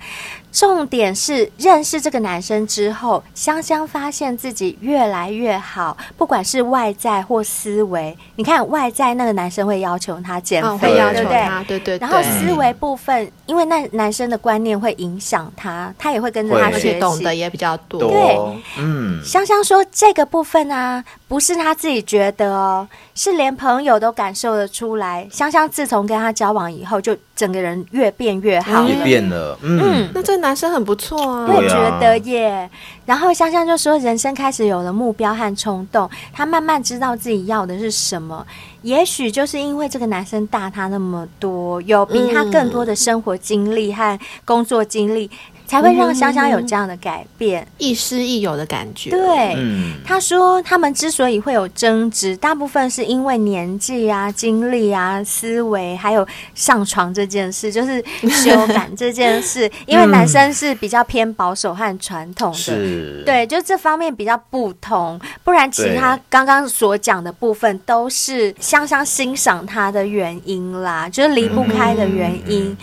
[0.52, 8.16] 重点是认识这个男生之后，香香发现自己越来越好，不管是外在或思维。
[8.36, 11.64] 你看外在那个男生会要求他减肥，哦、对不对？
[11.66, 11.98] 对对。
[11.98, 18.00] 然后思维部分，嗯、因为那男生的观念会影响他，他也会跟着他学习，懂得也比较多。
[18.00, 18.38] 对，
[18.78, 19.22] 嗯。
[19.24, 25.28] 香香说这个部分啊，不是他自己觉得哦，是连朋友都感受得出来。
[25.30, 29.58] 香香自从跟他交往以后，就整个人越变越好了，也变了。
[29.62, 32.68] 嗯，嗯，那这个男生很不错啊，我也觉得耶。
[33.06, 38.46] 然后香香就说，人生开始有了目标和冲动，他慢慢知道自己要的是什么。
[38.82, 45.30] 也许就是因为这个男生大他那么多，有比他更多的生活经历和工作经历。
[45.70, 49.10] 才会让香香有这样的改变，亦师亦友的感觉。
[49.10, 49.56] 对，
[50.04, 59.70] 他说他们之所以会有争执，大部分是因为年纪啊、经历啊、思维，还有上床这件事， 就是修改这件事。
[59.86, 65.20] 因为男生是比较偏保守和传统的，对，就这方面比较不同。
[65.44, 72.76] 不然，其他刚刚所讲的部分都是香香欣赏他的原因啦，就是离不开的原因。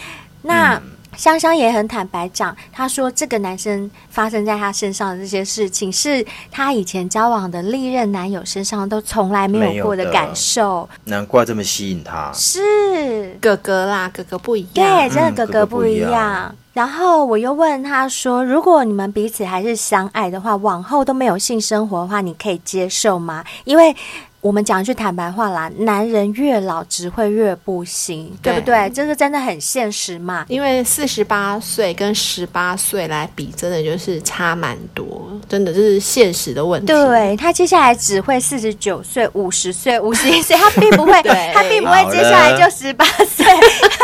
[0.43, 0.81] 那。
[1.17, 10.87] 香香也很坦白讲，她说这个男生发生在她身上的这些事情，是她以前交往的历任男友身上都从来没有过的感受。
[11.03, 16.05] 难怪这么吸引她，是哥哥啦，哥哥不一样，对，真的哥哥不一样。
[16.05, 16.55] 嗯，哥哥不一样。
[16.77, 23.95] 然后我又问他说：“如果你们彼此还是相爱的话，往后都没有性生活的话，你可以接受吗？”因为
[24.39, 28.89] 我们讲句坦白话啦，男人越老只会越不行，对，对不对？
[28.91, 30.45] 这个真的很现实嘛。
[30.47, 36.87] 因为四十八岁跟十八岁来比，真的就是差蛮多，真的就是现实的问题。
[36.87, 41.21] 对，他接下来只会四十九岁、五十岁、五十一岁， 他并不会，
[41.53, 43.45] 他并不会接下来就十八岁。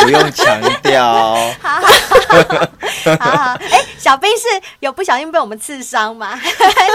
[0.04, 1.38] 不用强调。
[1.62, 1.80] 好
[3.20, 4.44] 好好，哎，小兵是
[4.80, 6.40] 有不小心被我们刺伤吗？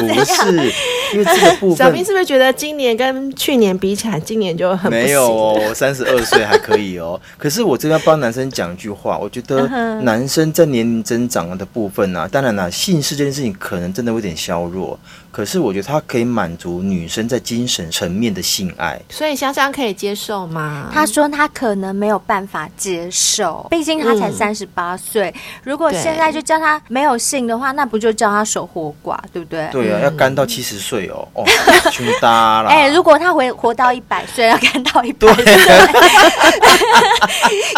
[0.01, 0.73] 不是，
[1.13, 7.21] 因为这个部分，小兵是不是觉得今年跟去年比起来，今年就很没有哦，我三十二岁还可以哦。
[7.37, 9.67] 可是我这边要帮男生讲一句话，我觉得
[10.03, 14.99] 男生在年龄增长的部分呢、啊，当然了，性事这件事情可能真的有点削弱。
[15.39, 20.91] 可是我觉得他可以满足女生在精神层面的性爱，所以香香可以接受吗？
[20.93, 25.33] 他说他可能没有办法接受，毕竟他才三十八岁。
[25.63, 29.69] 如果现在就叫他没有性的话，那不就叫他守活寡，对不对？
[29.71, 31.45] 对啊，要干到七十岁哦，哦，
[31.93, 32.69] 全搭了。
[32.69, 35.45] 哎，如果他回活到一百岁，要干到一百岁，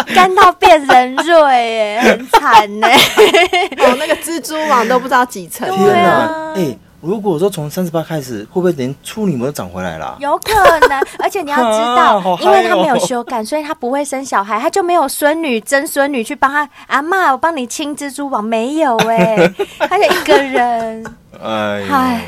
[0.15, 2.87] 干到变人瑞，哎，很惨呢。
[2.87, 5.69] 哦，那个蜘蛛网都不知道几层。
[5.69, 6.75] 天哪，哎。
[7.01, 10.15] 如果说从三十八开始，会不会连处女膜都长回来了？
[10.19, 10.53] 有可
[10.87, 16.69] 能，而且你要知道， 啊哦、因为他没有修改，所以他不会生小孩，他就没有孙女、曾孙女去帮他。
[16.87, 19.53] 阿妈，我帮你清蜘蛛网，没有哎、欸，
[19.89, 21.03] 他就一个人。
[21.41, 22.21] 哎唉，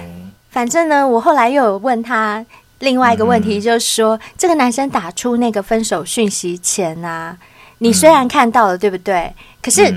[0.50, 2.44] 反正呢，我后来又有问他
[2.80, 7.38] 另外一个问题，就是说，嗯、这个男生打出那个分手讯息前啊，
[7.78, 9.32] 你虽然看到了，嗯、对不对？
[9.62, 9.94] 可是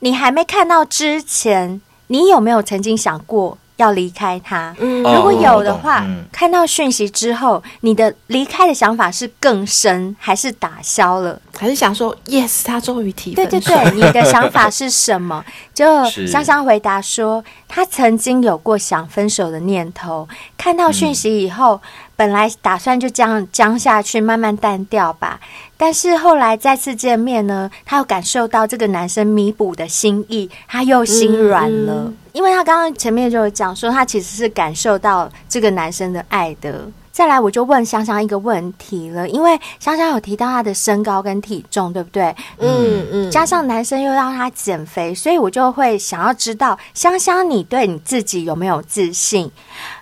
[0.00, 3.56] 你还没看到之前，你有没有曾经想过？
[3.78, 13.50] 要离开他，嗯、如果有的话，嗯、看到讯息之后，你的离开的想法是更深，还是打消了，还是想说 yes，他终于提分手？
[13.50, 15.44] 对对对，你的想法是什么？
[15.72, 21.74] 就香香回答说，他曾经有过想分手的念头，看到讯息以后。
[21.74, 21.88] 嗯
[22.18, 25.38] 本来打算就这样僵下去，慢慢淡掉吧。
[25.76, 32.12] 但是后来再次见面呢，他又感受到这个男生弥补的心意，他又心软了。
[32.32, 36.88] 因为他刚刚前面就有讲说，他其实是感受到这个男生的爱的。
[37.18, 42.32] 再来，我就问香香一个问题了，因为香香有提到她的身高跟体重，对不对？
[42.60, 43.28] 嗯嗯。
[43.28, 49.50] 加上男生又让她减肥，所以我就会想要知道，香香你对你自己有没有自信？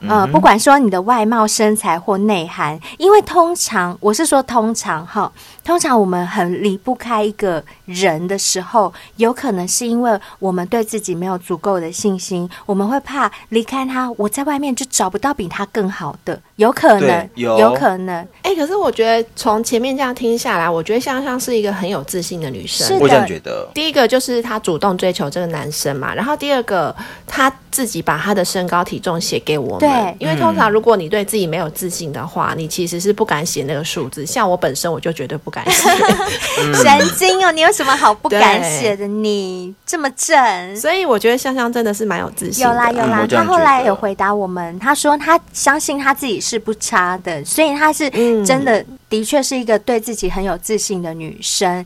[0.06, 5.32] 呃，不管说你的外貌、身材或内涵，因为通常我是说通常哈，
[5.64, 17.28] 通常我们很离不开一个人的时候，有可能是因为我们对自己没有足够的信心，我们会怕离开他，我在外面就找不到比他更好的，有可能。
[17.34, 22.86] 有有可能，哎、欸，可是我觉得从前面这样听下来，我觉得香香是一个很有自信的女生。
[22.86, 23.68] 是的，我这样觉得。
[23.74, 26.94] 第一个就是她主动追求这个男生嘛，然后第二个
[27.26, 29.80] 她自己把她的身高体重写给我们。
[29.80, 34.24] 对，因为通常如果你对自己没有自信的话，你其实是不敢写那个数字。
[34.26, 35.88] 像我本身我就绝对不敢写。
[36.82, 39.06] 神经哦，你有什么好不敢写的？
[39.06, 42.70] 你这么正，所以我觉得香香真的是蛮有自信的。
[42.70, 47.18] 有啦有啦，她后来有回答我们，她说她相信她自己是不差。
[47.18, 48.08] 的，所以她是
[48.44, 51.84] 真的，的确是一个对自己很有自信的女生。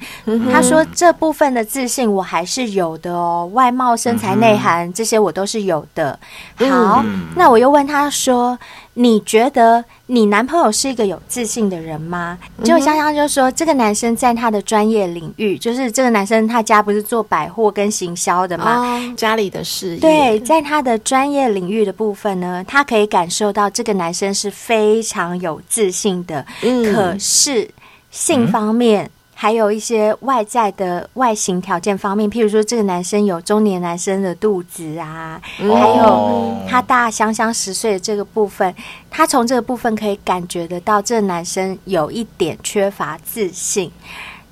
[0.52, 6.18] 他说这部分的自信我还是有的哦，外貌、身材、内涵这些我都是有的。
[6.56, 8.58] 好，那我又问她说。
[8.94, 12.38] 你觉得你男朋友是一个有自信的人吗？
[12.64, 18.80] 就香香就说，这个男生在他的专业领域，就是这个男生他家不是做百货跟行销的吗？
[18.80, 20.00] 哦，家里的事业。
[20.00, 26.44] 对，在他的专业领域的部分呢，他可以感受到这个男生是非常有自信的。
[26.62, 27.70] 嗯，可是
[28.10, 29.10] 性方面。
[29.42, 38.74] 还有一些外在的外形条件方面，譬如说这个男生有中年男生的肚子啊，还有他大香香十岁的这个部分，
[39.10, 43.90] 他从这个部分可以感觉得到，这个男生有一点缺乏自信。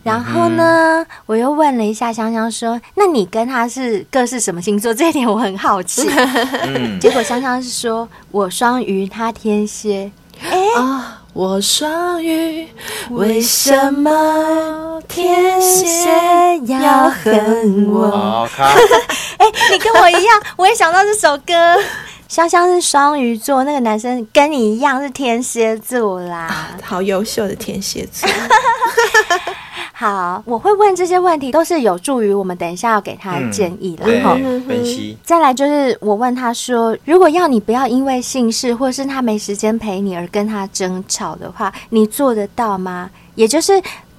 [0.03, 6.09] 然后呢，我又问了一下香香说：“那你跟他是各是什么星座？”这一点我很好奇。
[6.99, 12.67] 结果香香是说：“我双鱼，他天蝎。”哎啊，我双鱼，
[13.11, 16.11] 为什么天蝎
[16.67, 18.49] 要恨我？
[19.39, 21.55] 哎，你跟我一样，我也想到这首歌。
[22.27, 28.29] 香香是双鱼座，那个男生跟你一样是天蝎座啦，啊、好优秀的天蝎座。
[30.01, 35.19] 好，我会问这些问题，都是有助于我们等一下要给他的建议然后分析。
[35.25, 43.11] 再来就是我问他说，如果要你不要因为姓氏或是他没时间陪你而跟他争吵的话，你做得到吗？
[43.35, 43.73] 也就是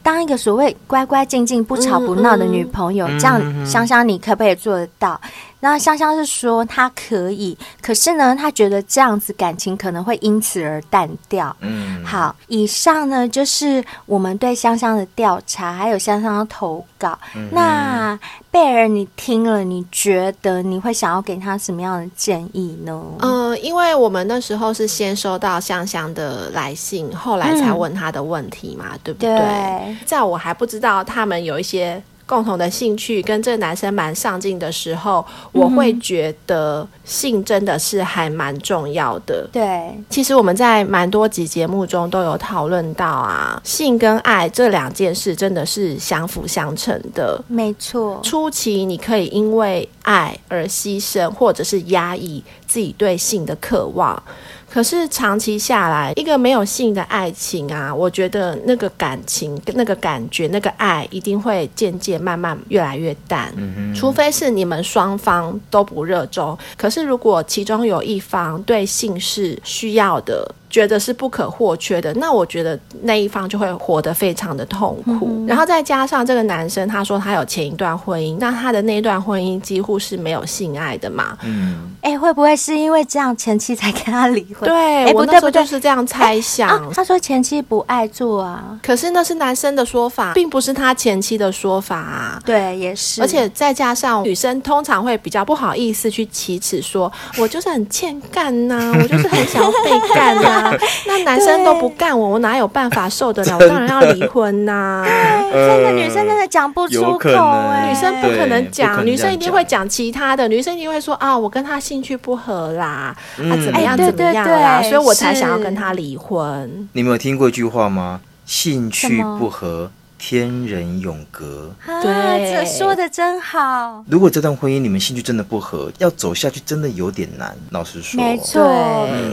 [0.03, 5.21] 当一个所谓乖乖静静不吵不闹的女朋友，嗯嗯，这样想想你可不可以做得到？
[5.61, 11.55] 那香香是说她可以，可是呢，她觉得这样子感情可能会因此而淡掉。
[11.59, 17.17] 嗯，好，以上呢就是我们对香香的调查，还有香香的投稿。
[17.35, 18.17] 嗯、那
[18.49, 23.03] 贝尔，你听了，你觉得你会想要给他什么样的建议呢？
[23.19, 29.29] 嗯、呃，因为我们那时候是先收到香香的来信，后来才问他的问题嘛，嗯、对不对？
[29.29, 32.01] 对，在我还不知道他们有一些。
[32.29, 39.49] 共同的兴趣跟这个男生蛮上进的时候，我会觉得性真的是还蛮重要的。
[39.51, 47.43] 对，其实我们在蛮多集节目中都有讨论到啊，性跟爱这两件事真的是相辅相成的。
[47.47, 54.21] 没错，初期你可以因为爱而牺牲，或者是压抑自己对性的渴望。
[54.69, 63.53] 可是长期下来，一个没有性的爱情啊，我觉得那个感情、那个感觉、那个爱，一定会渐渐慢慢越来越淡。
[63.57, 63.93] 嗯。
[63.95, 66.57] 除非是你们双方都不热衷。
[66.77, 75.27] 可是如果其中有一方对性是需要的，觉得是不可或缺的，那我觉得那一方就会活得非常的痛苦。
[75.31, 81.37] 嗯、然后再加上这个男生，他说他有前一段婚姻，那他的那一段婚姻几乎是没有性爱的嘛？
[81.43, 84.69] 嗯，哎、欸，会不会是因为这样前妻才跟他离婚？
[84.69, 86.89] 对，欸、不对，不就是这样猜想、欸啊。
[86.93, 92.39] 他说前妻不爱做啊，可是那是男生的说法，并不是他前妻的说法啊。
[92.45, 93.21] 对，也是。
[93.21, 100.58] 而且再加上女生通常会比较不好意思去启齿，说我就是很欠干呐、啊，我就是很想要被干呐、啊。
[101.07, 103.55] 那男生都不干我，我哪有办法受得了？
[103.59, 105.05] 我当然要离婚呐、啊！
[105.51, 116.89] 真的女生真的讲不出口哎、欸，女生不可能讲，女生一定会讲其他的，女生一定会说啊，我跟他兴趣不合啦，嗯、啊怎么样怎么样啦，对对对，所以我才想要跟他离婚。
[116.93, 118.21] 你没有听过一句话吗？
[118.45, 119.91] 兴趣不合。
[120.19, 124.03] 天人永隔，对，这说的真好。
[124.09, 127.55] 如果这段婚姻你们兴趣真的不合，要走下去真的有点难。
[127.71, 128.61] 老实说，没错，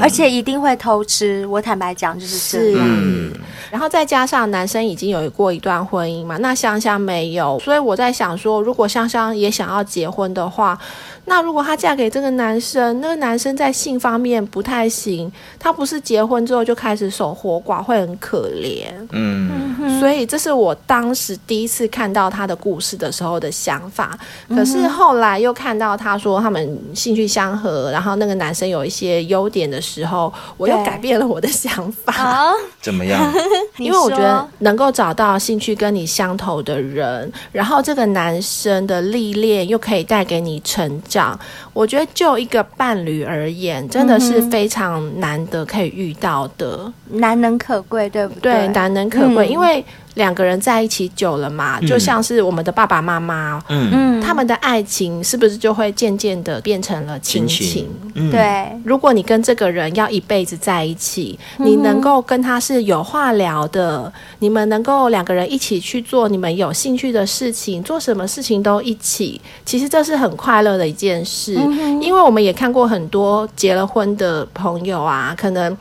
[0.01, 1.45] 而且一定会偷吃。
[1.49, 2.87] 我坦白讲，就是这样。
[2.89, 3.33] 嗯，
[3.71, 10.79] 然后再加上男生已经有过一段婚姻嘛，那香香没有，所以我在想说，如果香香也想要结婚的话。
[11.27, 18.87] 那如果她嫁给这个男生，那个男生在性方面不太行，他不是结婚之后就开始守活寡，会很可怜。
[19.11, 24.17] 嗯，所以这是我当时第一次看到他的故事的时候的想法。
[24.49, 32.55] 可是后来又看到他说他们兴趣相合，然后那个男生有一些优点的时候，我又改变了我的想法。
[32.81, 33.21] 怎么样？
[33.79, 41.16] 因为我觉得能够找到兴趣跟你相投的人，然后这个男生的历练又可以带给你成长。
[41.17, 41.39] 讲，
[41.77, 48.53] 我觉得就一个伴侣而言，真的是非常难得可以遇到的，难能可贵，对不对？
[48.53, 49.85] 对，难能可贵，嗯、因为。
[50.17, 57.87] 两个人在一起久了嘛，就像是我们的爸爸妈妈，嗯，他们的爱情是不是就会渐渐的变成了亲情？
[58.15, 58.67] 嗯，对。
[58.83, 71.59] 如果你跟这个人要一辈子在一起，你能够跟他是有话聊的，你们能够两个人一起去做你们有兴趣的事情，做什么事情都一起，其实这是很快乐的一件事。
[72.01, 75.77] 因为我们也看过很多结了婚的朋友啊，可能。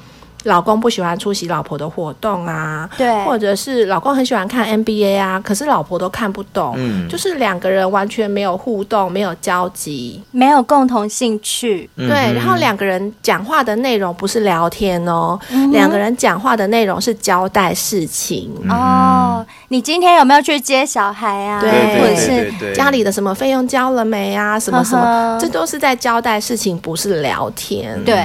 [0.46, 19.46] 老公不喜欢出席老婆的活动啊，对，或者是老公很喜欢看 NBA 啊，可是老婆都看不懂，嗯，就是两个人完全没有互动，没有交集，没有共同兴趣，对，然后两个人讲话的内容不是聊天哦，嗯、两个人讲话的内容是交代事情、嗯、哦。
[19.70, 21.60] 你今天有没有去接小孩啊？
[21.60, 24.60] 对，或者是家里的什么费用交了没啊？
[24.60, 28.00] 什么什么，这都是在交代事情，不是聊天。
[28.06, 28.24] 对。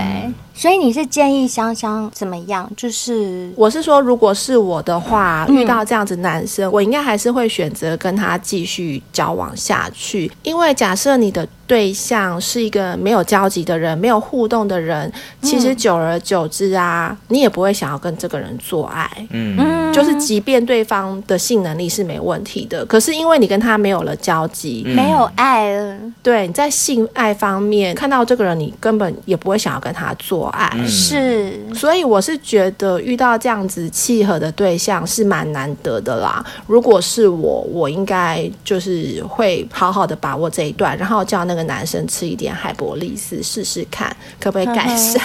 [0.61, 2.71] 所以你是建议香香怎么样？
[2.77, 11.49] 就是我是说，如果是我的话，遇到这样子男生，嗯、我应该还是会选择跟他继续交往下去，因为假设你的。
[11.71, 15.09] 对象是一个没有交集的人，没有互动的人，
[15.41, 19.09] 其实久而久之啊，你也不会想要跟这个人做爱。
[19.31, 30.69] 嗯，就是即便对方的性能力是没问题的，可是因为你跟他没有了交集，嗯、没有爱了，对，你在性爱方面看到这个人，你根本也不会想要跟他做爱。
[30.75, 36.45] 嗯、是，所以我是觉得遇到这样子契合的对象是蛮难得的啦。
[36.67, 41.60] 如果是我，我应该就是会好好的把握这一段，然后叫那个。
[41.65, 45.23] 男生吃一点海博利斯试试看，可不可以改善？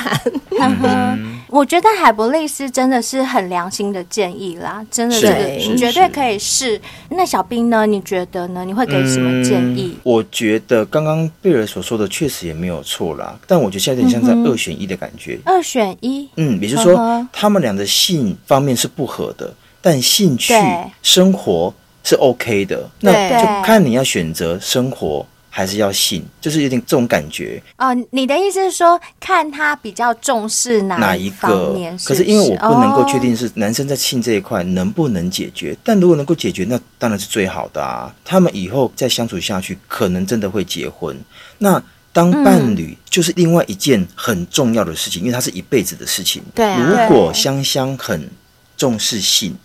[1.47, 6.79] 我觉得海博利斯真的是很良心的建议啦，真的，这个绝对可以试。
[7.09, 7.85] 那小兵呢？
[7.85, 8.65] 你觉得呢？
[8.65, 9.91] 你会给什么建议？
[9.93, 15.39] 嗯、我觉得刚刚贝尔所说的确实也没有错啦，但我觉得现在有点像在二选一的感觉。
[15.45, 20.53] 二选一，嗯，也就是说呵呵他们俩的性方面是不合的，但兴趣
[21.01, 21.73] 生活
[22.03, 25.25] 是 OK 的，那就看你要选择生活。
[25.57, 27.95] 还是要性，就是有点这种感觉哦。
[28.11, 31.73] 你的意思是说，看他比较重视哪哪一个？
[32.03, 38.13] 可是因为我不能够确定是男生在性这一块能不能解决，哦、但如果能够解决，那当然是最好的啊。
[38.25, 41.17] 他们以后再相处下去，可能真的会结婚。
[41.59, 41.81] 那
[42.11, 46.43] 当伴侣就是另外一件很重要的事情，嗯、因为它是一辈子的事情。
[46.53, 48.29] 对、啊，如果香香很
[48.75, 49.55] 重视性，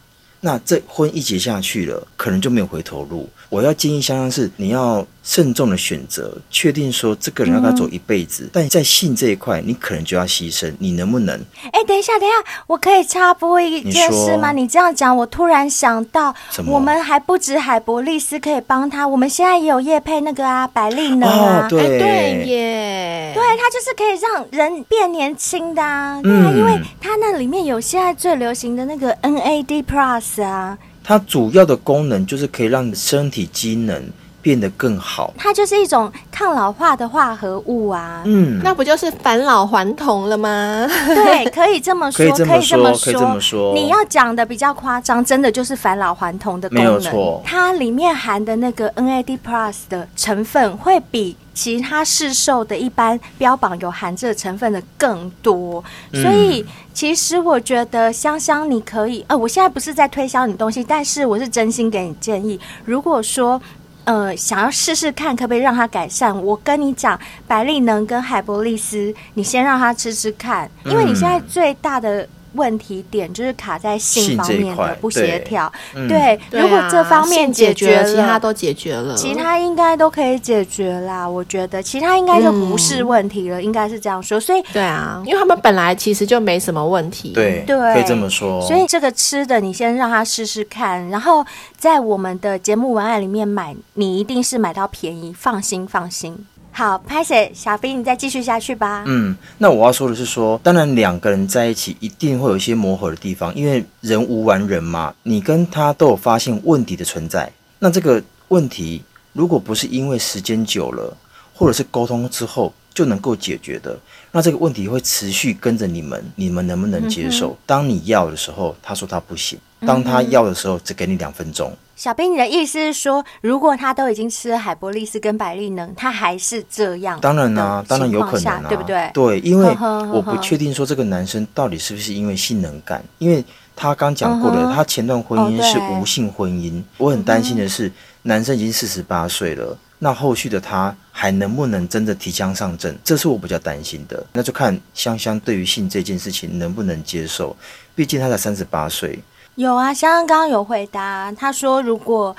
[0.41, 3.28] 那这婚一结下去了，可能就没有回头路。
[3.49, 11.40] 我要建议香香是，你要慎重的选择，确定说这个人要跟他走一辈子，嗯、但在性这一块，你可能就要牺牲，你能不能？
[11.70, 14.50] 哎，等一下，等一下，我可以插播一件事吗？
[14.50, 16.34] 你，你这样讲，我突然想到，
[16.66, 22.00] 我们还不止海博力斯可以帮他，我们现在也有叶配那个啊，百利能啊，哦、对。
[22.00, 30.76] 对耶，对，它就是可以让人变年轻的啊，对啊，嗯、因为它那里面有现在最流行的那个 NAD Plus 啊。
[31.04, 34.02] 它主要的功能就是可以让你身体机能
[34.43, 35.32] 变得更好。
[35.36, 38.22] 它就是一种抗老化的化合物啊。
[38.24, 40.86] 嗯，那不就是返老还童了吗？
[41.07, 43.74] 对， 可以这么说，可以这么说，可以这么说。
[43.74, 46.84] 你要讲的比较夸张，真的就是返老还童的功能。
[46.84, 51.36] 没有错，它里面含的那个 NAD Plus 的成分会比。
[51.53, 56.64] 其他市售的一般标榜有含这个成分的更多，所以
[56.95, 63.61] 其实我觉得香香你可以，呃，我现在不是在推销你东西，但是我是真心给你建议，如果说
[64.05, 72.28] 呃想要试试看可不可以让它改善，我跟你讲，百利能跟海博利斯，你先让他吃吃看，因为你现在最大的。
[72.55, 75.70] 问题点就是卡在性方面的不协调，
[76.09, 81.28] 对，如果这方面解决了，其他都解决了，其他应该都可以解决啦。
[81.28, 84.40] 我觉得其他应该就不是问题了，嗯、应该是这样说。
[84.40, 88.61] 所以，对啊，因为他们本来其实就没什么问题，对，对，可以这么说。
[88.66, 91.44] 所以这个吃的，你先让他试试看，然后
[91.76, 96.46] 在我们的节目文案里面买，你一定是买到便宜，放心，放心。
[96.72, 99.04] 好，拍谢小兵，你再继续下去吧。
[99.06, 105.14] 嗯，那我要说的是说，当然两个人在一起一定会有一些磨合的地方，因为人无完人嘛。
[105.24, 109.02] 你跟他都有发现问题的存在，那这个问题
[109.32, 111.14] 如果不是因为时间久了，
[111.54, 113.98] 或者是沟通之后就能够解决的，
[114.32, 117.50] 那这个问题会持续跟着你们，你们能不能接受？
[117.50, 121.72] 嗯、当你要的时候，他说他不行；当他要的时候，只给你两分钟。
[121.96, 127.20] 小兵，你的意思是说，如果他都已经吃了海博利斯跟百利能，他还是这样？
[127.20, 129.10] 当然啊，当然有可能啊，对不对？
[129.12, 129.66] 对，因为
[130.10, 133.44] 我不确定说这个男生到底是不是因为性能感，因为
[133.76, 136.82] 他刚讲过了，他前段婚姻是无性婚姻。
[136.96, 142.96] 我很担心的是，男生已经四十八岁了，那后续的他还能不能真的提枪上阵？
[143.04, 144.24] 这是我比较担心的。
[144.32, 147.54] 那就看香香对于性这件事情能不能接受，
[147.94, 149.18] 毕竟他才三十八岁。
[149.57, 152.34] 有啊，香香刚刚有回答，他说如果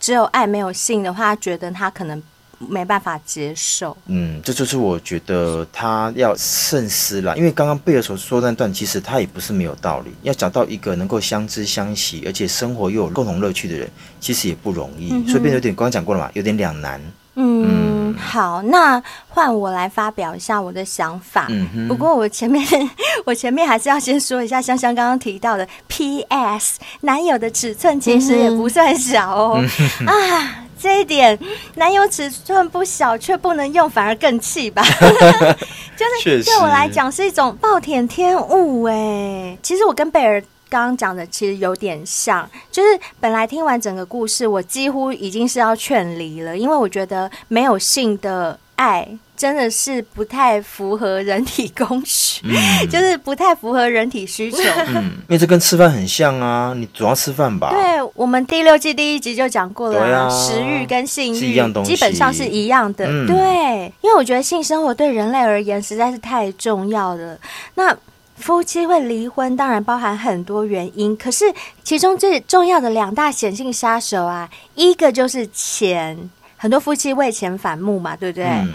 [0.00, 2.22] 只有爱没有性的话，他觉得他可能
[2.58, 3.96] 没办法接受。
[4.06, 10.12] 嗯，这就是我觉得他要慎思了，因为刚刚贝尔所说那段，其实他也不是没有道理。
[10.22, 13.90] 要找到一个能够相知相惜，而且生活又有共同乐趣的人，
[14.20, 15.10] 其实也不容易。
[15.12, 17.00] 嗯、所以变得有点刚刚讲过了嘛，有点两难。
[17.34, 21.48] 嗯，嗯好，那换我来发表一下我的想法。
[21.88, 22.64] 不过我前面
[23.24, 29.64] 我前面还是要先说一下，香香刚刚提到的 PS 男友的尺寸其实也不算小哦。
[30.00, 31.38] 嗯、啊，这一点
[31.76, 34.82] 男友尺寸不小却不能用，反而更气吧？
[35.96, 39.56] 就是对我来讲是一种暴殄天物哎。
[39.62, 40.42] 其实我跟贝尔。
[40.72, 49.06] 刚刚讲的其实有点像，就是本来听完整个故事，我几乎已经是要劝离了，因为我觉得没有性的爱
[49.36, 54.58] 真的是不太符合人体工学，嗯、 就是不太符合人体需求。
[54.86, 57.68] 嗯，因为这跟吃饭很像啊，你总要吃饭吧？
[57.70, 63.04] 对，我们第六季第一集就讲过了，啊，食欲跟性欲基本上是一样的。
[63.06, 67.38] 嗯、对，因为我觉得性生活对人类而言实在是太重要了。
[67.74, 67.94] 那
[68.42, 71.46] 夫妻会离婚，当然包含很多原因，可是
[71.82, 76.28] 其中最重要的两大显性杀手啊，一个就是钱。
[76.56, 78.44] 很多夫妻为钱反目嘛，对不对？
[78.44, 78.72] 嗯、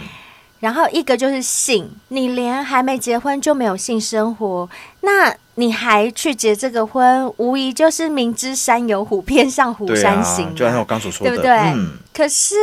[0.60, 4.68] 然后一个就是性，你连还没结婚就没有性生活，
[5.00, 11.56] 那你还去结这个婚，无疑就是明知山有虎，偏向虎山行，啊，就像我刚所说的，对不对？
[11.74, 12.56] 嗯、可是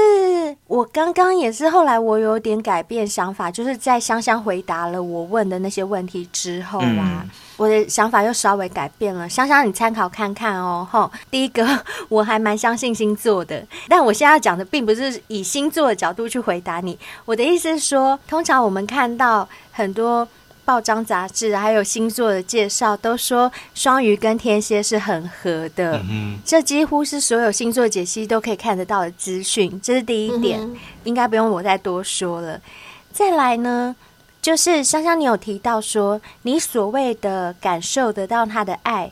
[0.68, 7.24] 我刚刚也是后来我有点改变想法，就是在香香回答了我问的那些问题之后啊。
[7.24, 10.86] 嗯我的想法又稍微改变了，香香，你参考看看哦。
[10.92, 11.66] 吼， 第一个，
[12.10, 17.00] 我还蛮相信星座的，但我现在要讲的并不是以星座的角度去回答你。
[17.24, 20.28] 我的意思是说，通常我们看到很多
[20.66, 29.80] 报章杂志还有星座的介绍，都说双鱼跟天蝎是很合的，嗯、这几乎是所有星座解析都可以看得到的资讯。
[29.82, 32.60] 这是第一点，嗯、应该不用我再多说了。
[33.14, 33.96] 再来呢？
[34.42, 39.12] 就是香香，你有提到说，你所谓的感受得到他的爱，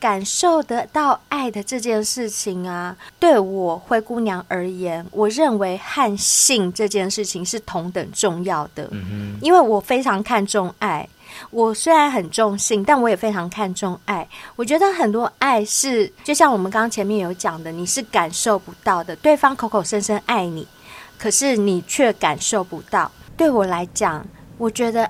[0.00, 8.88] 感受得到爱的这件事情啊，对我灰姑娘而言，我认为和性这件事情是同等重要的。
[8.92, 11.08] 嗯哼，因为我非常看重爱，
[11.50, 14.28] 我虽然很重性，但我也非常看重爱。
[14.56, 20.66] 我觉得很多爱是，就像我们刚刚前面有讲的，你是感受不到的，对方口口声声爱你，
[21.18, 23.10] 可是你却感受不到。
[23.36, 24.26] 对我来讲。
[24.60, 25.08] 我觉得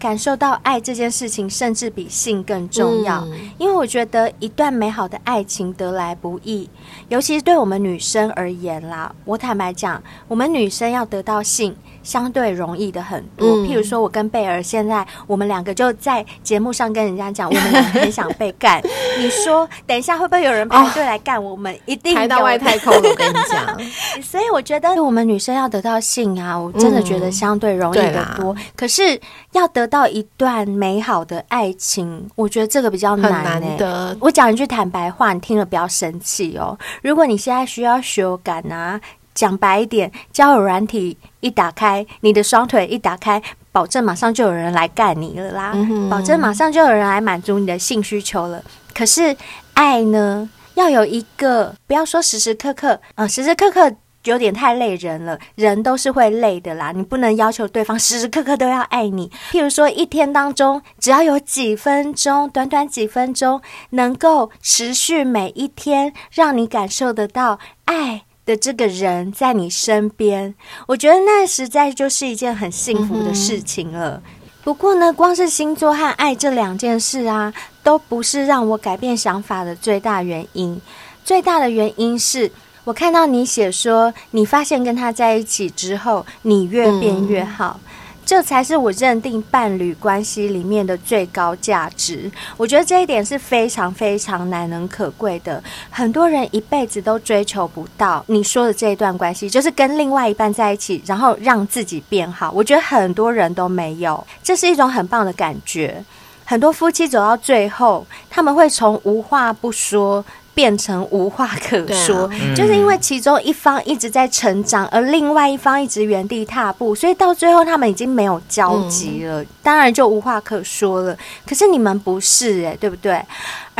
[0.00, 6.68] 感受到爱这件事情，甚至比性更重要，嗯、因为我觉得一段美好的爱情得来不易，
[7.10, 9.14] 尤其是对我们女生而言啦。
[9.26, 11.76] 我坦白讲，我们女生要得到性。
[12.02, 18.80] 相对容易的很多，嗯、譬如说，我跟贝儿现在，我们两个就在节目上跟人家讲，我们两个很想被干。
[19.18, 21.74] 你说，等一下会不会有人排队来干我们？
[21.74, 23.78] 哦、一定排到外太空了，我跟你讲。
[24.22, 28.54] 所以我觉得，我们女生要得到性啊，我真的觉得相对容易的多。
[28.54, 29.20] 嗯、可是
[29.52, 33.60] 要得到一段美好的爱情，我觉得这个比较难、欸。
[33.60, 34.16] 难得。
[34.20, 36.78] 我讲一句坦白话，你听了不要生气哦。
[37.02, 39.00] 如果你现在需要修改啊。
[39.32, 45.72] 讲白一点，交友软体一打开，你的双腿一打开，保证马上就有人来干你了啦！
[45.74, 48.62] 嗯、保证马上就有人来满足你的性需求了。
[48.94, 49.36] 可是
[49.74, 53.92] 爱呢，要有一个，不要说时时刻刻，啊、呃，时时刻刻
[54.24, 56.92] 有点太累人了，人都是会累的啦。
[56.94, 59.30] 你不能要求对方时时刻刻都要爱你。
[59.50, 68.24] 譬如说，一天当中只要有几分钟，短短几分钟，能够持续每一天，让你感受得到爱。
[68.50, 70.52] 的这个人在你身边，
[70.88, 74.14] 我觉得那实在就是一件很幸福的事情了。
[74.16, 74.22] 嗯、
[74.64, 80.80] 不过呢，光是星座和爱这两件事啊，都不是让我改变想法的最大原因。
[81.24, 82.50] 最大的原因是
[82.82, 87.78] 我看到你写说，你发现跟他在一起之后，你越变越好。
[87.84, 87.89] 嗯
[88.30, 92.30] 这才是我认定伴侣关系里面的最高价值。
[92.56, 95.60] 我觉得这一点是非常非常难能可贵的。
[95.90, 102.52] 很多人一辈子都追求不到你说的这一段关系，就是跟另外一半在一起，然后让自己变好。
[102.52, 106.04] 我觉得很多人都没有，这是一种很棒的感觉。
[106.44, 110.24] 很多夫妻走到最后，他们会从无话不说。
[110.54, 121.16] 变成无话可说，啊嗯、就是因为其中一方一直在成长，而另外一方一直原地踏步，所以到最后他们已经没有交集了，嗯、当然就无话可说了。
[121.46, 123.20] 可是你们不是诶，对不对？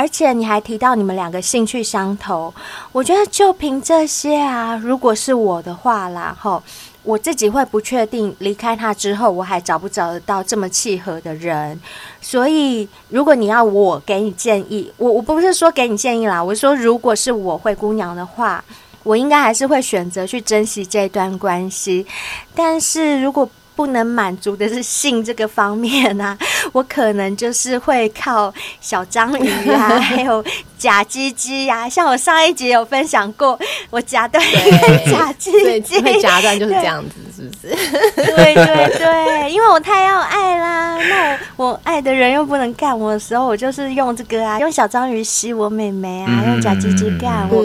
[0.01, 2.55] 而且你还提到你们两个兴趣相投，
[2.91, 6.63] 我觉得就凭这些啊，如果是我的话啦，吼。
[7.03, 11.79] 我自己会不确定离开他之后，我还找不找得到这么契合的人。
[12.23, 18.65] 所以，如果你要我给你建议，我我不是说给你建议啦，我说如果是我灰姑娘的话，
[19.03, 22.07] 我应该还是会选择去珍惜这段关系。
[22.55, 23.49] 但是如果
[23.81, 26.39] 不能满足的是性这个方面呢、啊，
[26.71, 30.45] 我可能就是会靠小章鱼啊， 还有
[30.77, 31.89] 假鸡鸡呀。
[31.89, 33.59] 像我上一集有分享过，
[33.89, 35.51] 我夹断一个 假鸡
[35.81, 37.75] 鸡，会夹断就是这样子，是不是？
[38.37, 47.65] 对对对，因为我太要爱啦，那我我爱的人又不能干我的时候，我就是用这个啊，用小章鱼吸我妹妹啊，用假鸡鸡干我，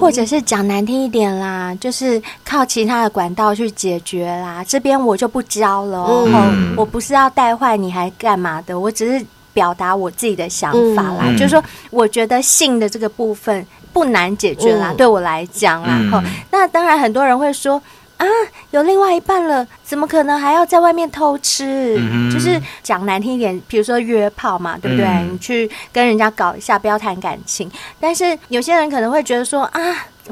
[0.00, 4.64] 或者是讲难听一点啦，就是靠其他的管道去解决啦。
[4.66, 5.42] 这边我就不。
[5.50, 5.98] 教了，
[6.28, 8.78] 嗯、我不是要带坏你，还干嘛的？
[8.78, 11.60] 我只是表达我自己的想法啦，嗯、就是说，
[11.90, 15.98] 我觉得性的这个部分不难解决啦，嗯、对我来讲啦。
[16.12, 17.82] 嗯、那当然，很多人会说
[18.20, 18.26] 啊，
[18.70, 21.96] 有另外一半了，怎么可能还要在外面偷吃？
[21.98, 25.06] 嗯、就是讲难听一点，比如说约炮嘛，对不对？
[25.06, 27.70] 嗯、你去跟人家搞一下，不要谈感情。
[27.98, 29.80] 但是有些人可能会觉得说啊，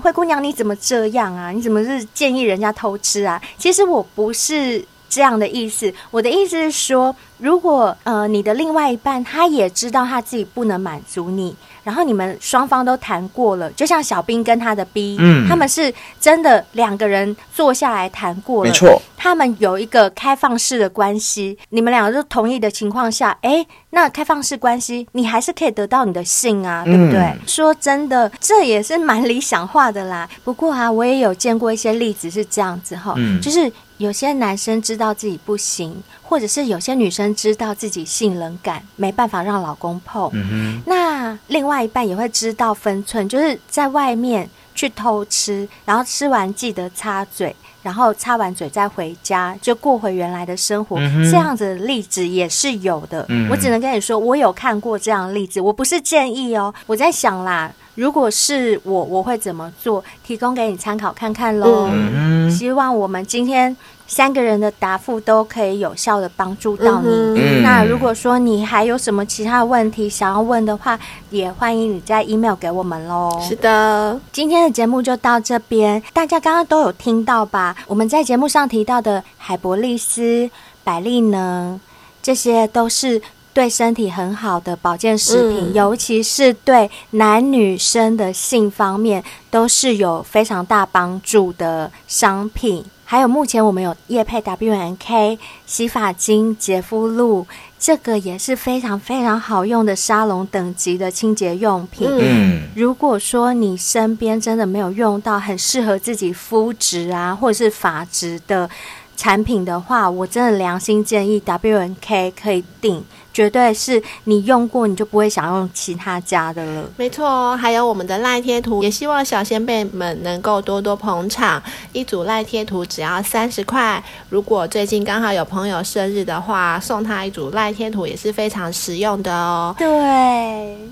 [0.02, 1.50] 灰姑娘你怎么这样啊？
[1.50, 3.40] 你怎么是建议人家偷吃啊？
[3.56, 4.84] 其实我不是。
[5.10, 11.56] 这样的意思，我的意思是说，如果呃你的另外一半他也知道他自己不能满足你，
[11.88, 27.20] 然后你们双方都谈过了，就像小兵跟他的 B，嗯，他们是真的两个人坐下来谈过了，没错，他们有一个开放式的关系，你们两个都同意的情况下，哎，那开放式关系你还是可以得到你的性啊，对不对？
[27.20, 30.28] 嗯，说真的，这也是蛮理想化的啦。
[30.44, 33.72] 不过啊，我也有见过一些例子是这样子哈，嗯，就是。
[33.98, 40.30] 有些男生知道自己不行，或者是有些女生知道自己性冷感，没办法让老公碰。
[40.34, 40.82] 嗯。
[40.84, 50.98] 那另外一半也会知道分寸，就是在外面去偷吃，然后吃完记得擦嘴，然后擦完嘴再回家，就过回原来的生活。
[50.98, 51.24] 嗯。
[51.30, 53.24] 这样子的例子也是有的。
[53.30, 53.48] 嗯。
[53.50, 56.74] 我只能跟你说，我有看过这样的例子，我不是建议哦。
[56.86, 57.72] 我在想啦。
[57.98, 60.04] 如果是我，我会怎么做？
[60.24, 61.88] 提供给你参考看看喽。
[61.92, 63.76] 嗯、希望我们今天
[64.06, 67.08] 三个人的答复都可以有效的帮助到你。
[67.08, 70.96] 嗯、那如果说你还有什么其他的问题想要问的话，
[71.30, 73.36] 也欢迎你在 email 给我们喽。
[73.42, 77.74] 是的，今天的节目就到这边，大家刚刚都有听到吧？
[77.88, 80.48] 我们在节目上提到的海博利斯、
[80.84, 81.80] 百利能，
[82.22, 83.20] 这些都是。
[83.58, 92.84] 对身体很好的保健食品，嗯、尤其是对男女生的性方面，都是有非常大帮助的商品。
[93.04, 95.36] 还有目前我们有业配 W N K
[95.66, 97.44] 洗发精、洁肤露，
[97.80, 102.06] 这个也是非常非常好用的沙龙等级的清洁用品。
[102.08, 108.70] 嗯，如果说你身边真的没有用到很适合自己肤质啊，或者是发质的
[109.16, 113.04] 产品的话，我真的良心建议 W N K 可以订。
[113.38, 116.90] 绝对是你用过，你就不会想用其他家的了。
[116.96, 121.62] 没错哦，还有我们的赖贴图，也希望小仙贝们能够多多捧场。
[121.92, 129.72] 一组赖贴图只要三十块，如果最近刚好有朋友生日的话，送他一组赖贴图也是非常实用的哦。
[129.78, 129.86] 对，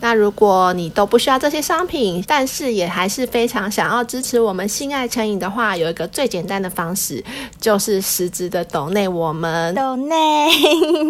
[0.01, 7.25] 那如果你都不需要这些商品，但是也还是非常想要支持我们性爱成瘾的话，有一个最简单的方式，
[7.61, 10.49] 就是实质的抖内我们抖内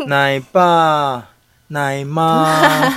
[0.06, 1.25] 奶爸。
[1.68, 2.94] 奶妈，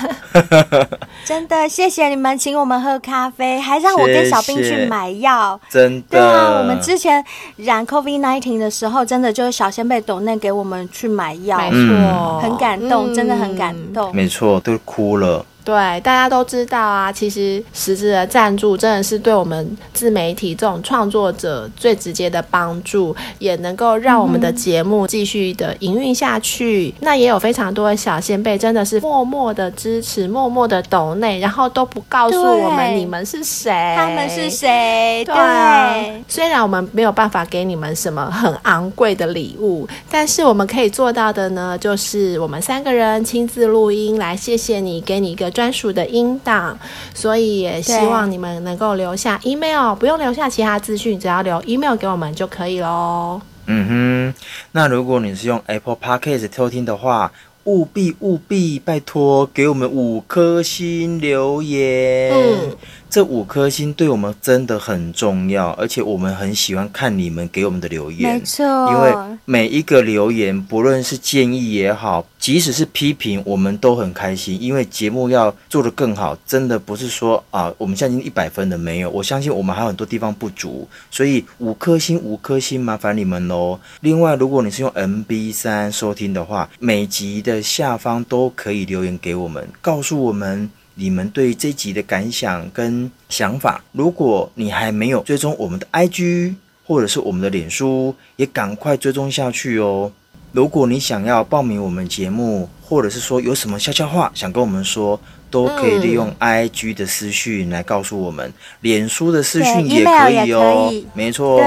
[1.26, 6.07] 真的谢谢你们请我们喝咖啡，还让我跟小兵去买药，真的。
[6.09, 7.24] 对啊，我们之前
[7.57, 15.43] 染 COVID-19 的时候，真的就是小仙贝抖内给我们去买药，没错，很感动，真的很感动，没错，都哭了。
[15.70, 26.91] 对，大家都知道啊，其实实质的赞助真的是对我们自媒体这种创作者最直接的帮助，也能够让我们的节目继续的营运下去。
[26.97, 35.24] 嗯、那也有非常多的小先辈真的是默默的支持，默默的抖内，然后都不告诉我们你们是谁，他们是谁。
[35.24, 45.51] 对，对，虽然我们没有办法给你们什么很昂贵的礼物，但是我们可以做到的呢，就是我们三个人亲自录音来谢谢你，给你一个。
[45.60, 46.80] 专属的音档，
[47.14, 53.41] 所以也希望你们能够留下 email，不用留下其他资讯，只要留 email 给我们就可以喽。
[53.66, 54.34] 嗯哼，
[54.72, 57.34] 那如果你是用 Apple Podcast 收听的话，
[57.66, 62.32] 务必务必拜托给我们五颗星留言。
[62.32, 62.78] 嗯。
[63.10, 68.36] 这五颗星对我们真的很重要，而且我们很喜欢看你们给我们的留言。
[68.36, 74.62] 没错，因为每一个留言，不论是建议也好，即使是批评，我们都很开心。
[74.62, 79.10] 因为节目要做得更好，真的不是说啊，我们现在已经一百分了没有。
[79.10, 83.80] 我相信我们还有很多地方不足，所以五颗星，五颗星，麻烦你们喽。
[84.01, 90.70] 另外，如果你是用 MB 三收听的话，每集的下方都可以留言给我们，告诉我们。
[90.99, 100.11] 你们对这集的感想跟想法，如果你还没有追踪我们的 IG 或者是我们的脸书，也赶快追踪下去哦。
[100.51, 105.17] 如果你想要报名我们节目，或者是说有什么悄悄话想跟我们说，
[105.49, 110.91] 都可以利用 IG 的私讯来告诉我们，脸书的私讯也可以哦。
[111.13, 111.61] 没错，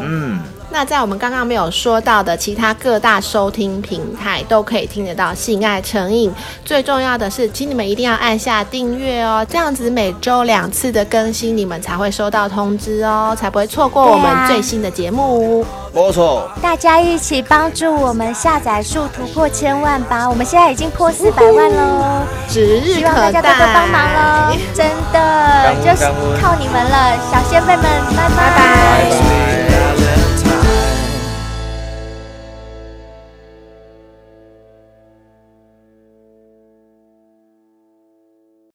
[0.00, 0.38] 嗯。
[0.72, 6.30] 那在我们刚刚没有说到的其他各大收听平台都可以听得到《性爱成瘾》。
[6.64, 15.64] 最重要的是，请你们一定要按下订阅哦，这样子每周两次的更新，你们才会收到通知哦，才不会错过我们最新的节目。
[15.92, 20.30] 没错，大家一起帮助我们下载数突破千万吧！
[20.30, 24.56] 我们现在已经破四百万喽，指日可待，希望大家多多帮忙喽！
[24.72, 26.04] 真的就是
[26.40, 27.84] 靠你们了，小仙贝们，
[28.16, 28.36] 拜拜。
[28.36, 29.69] 拜拜。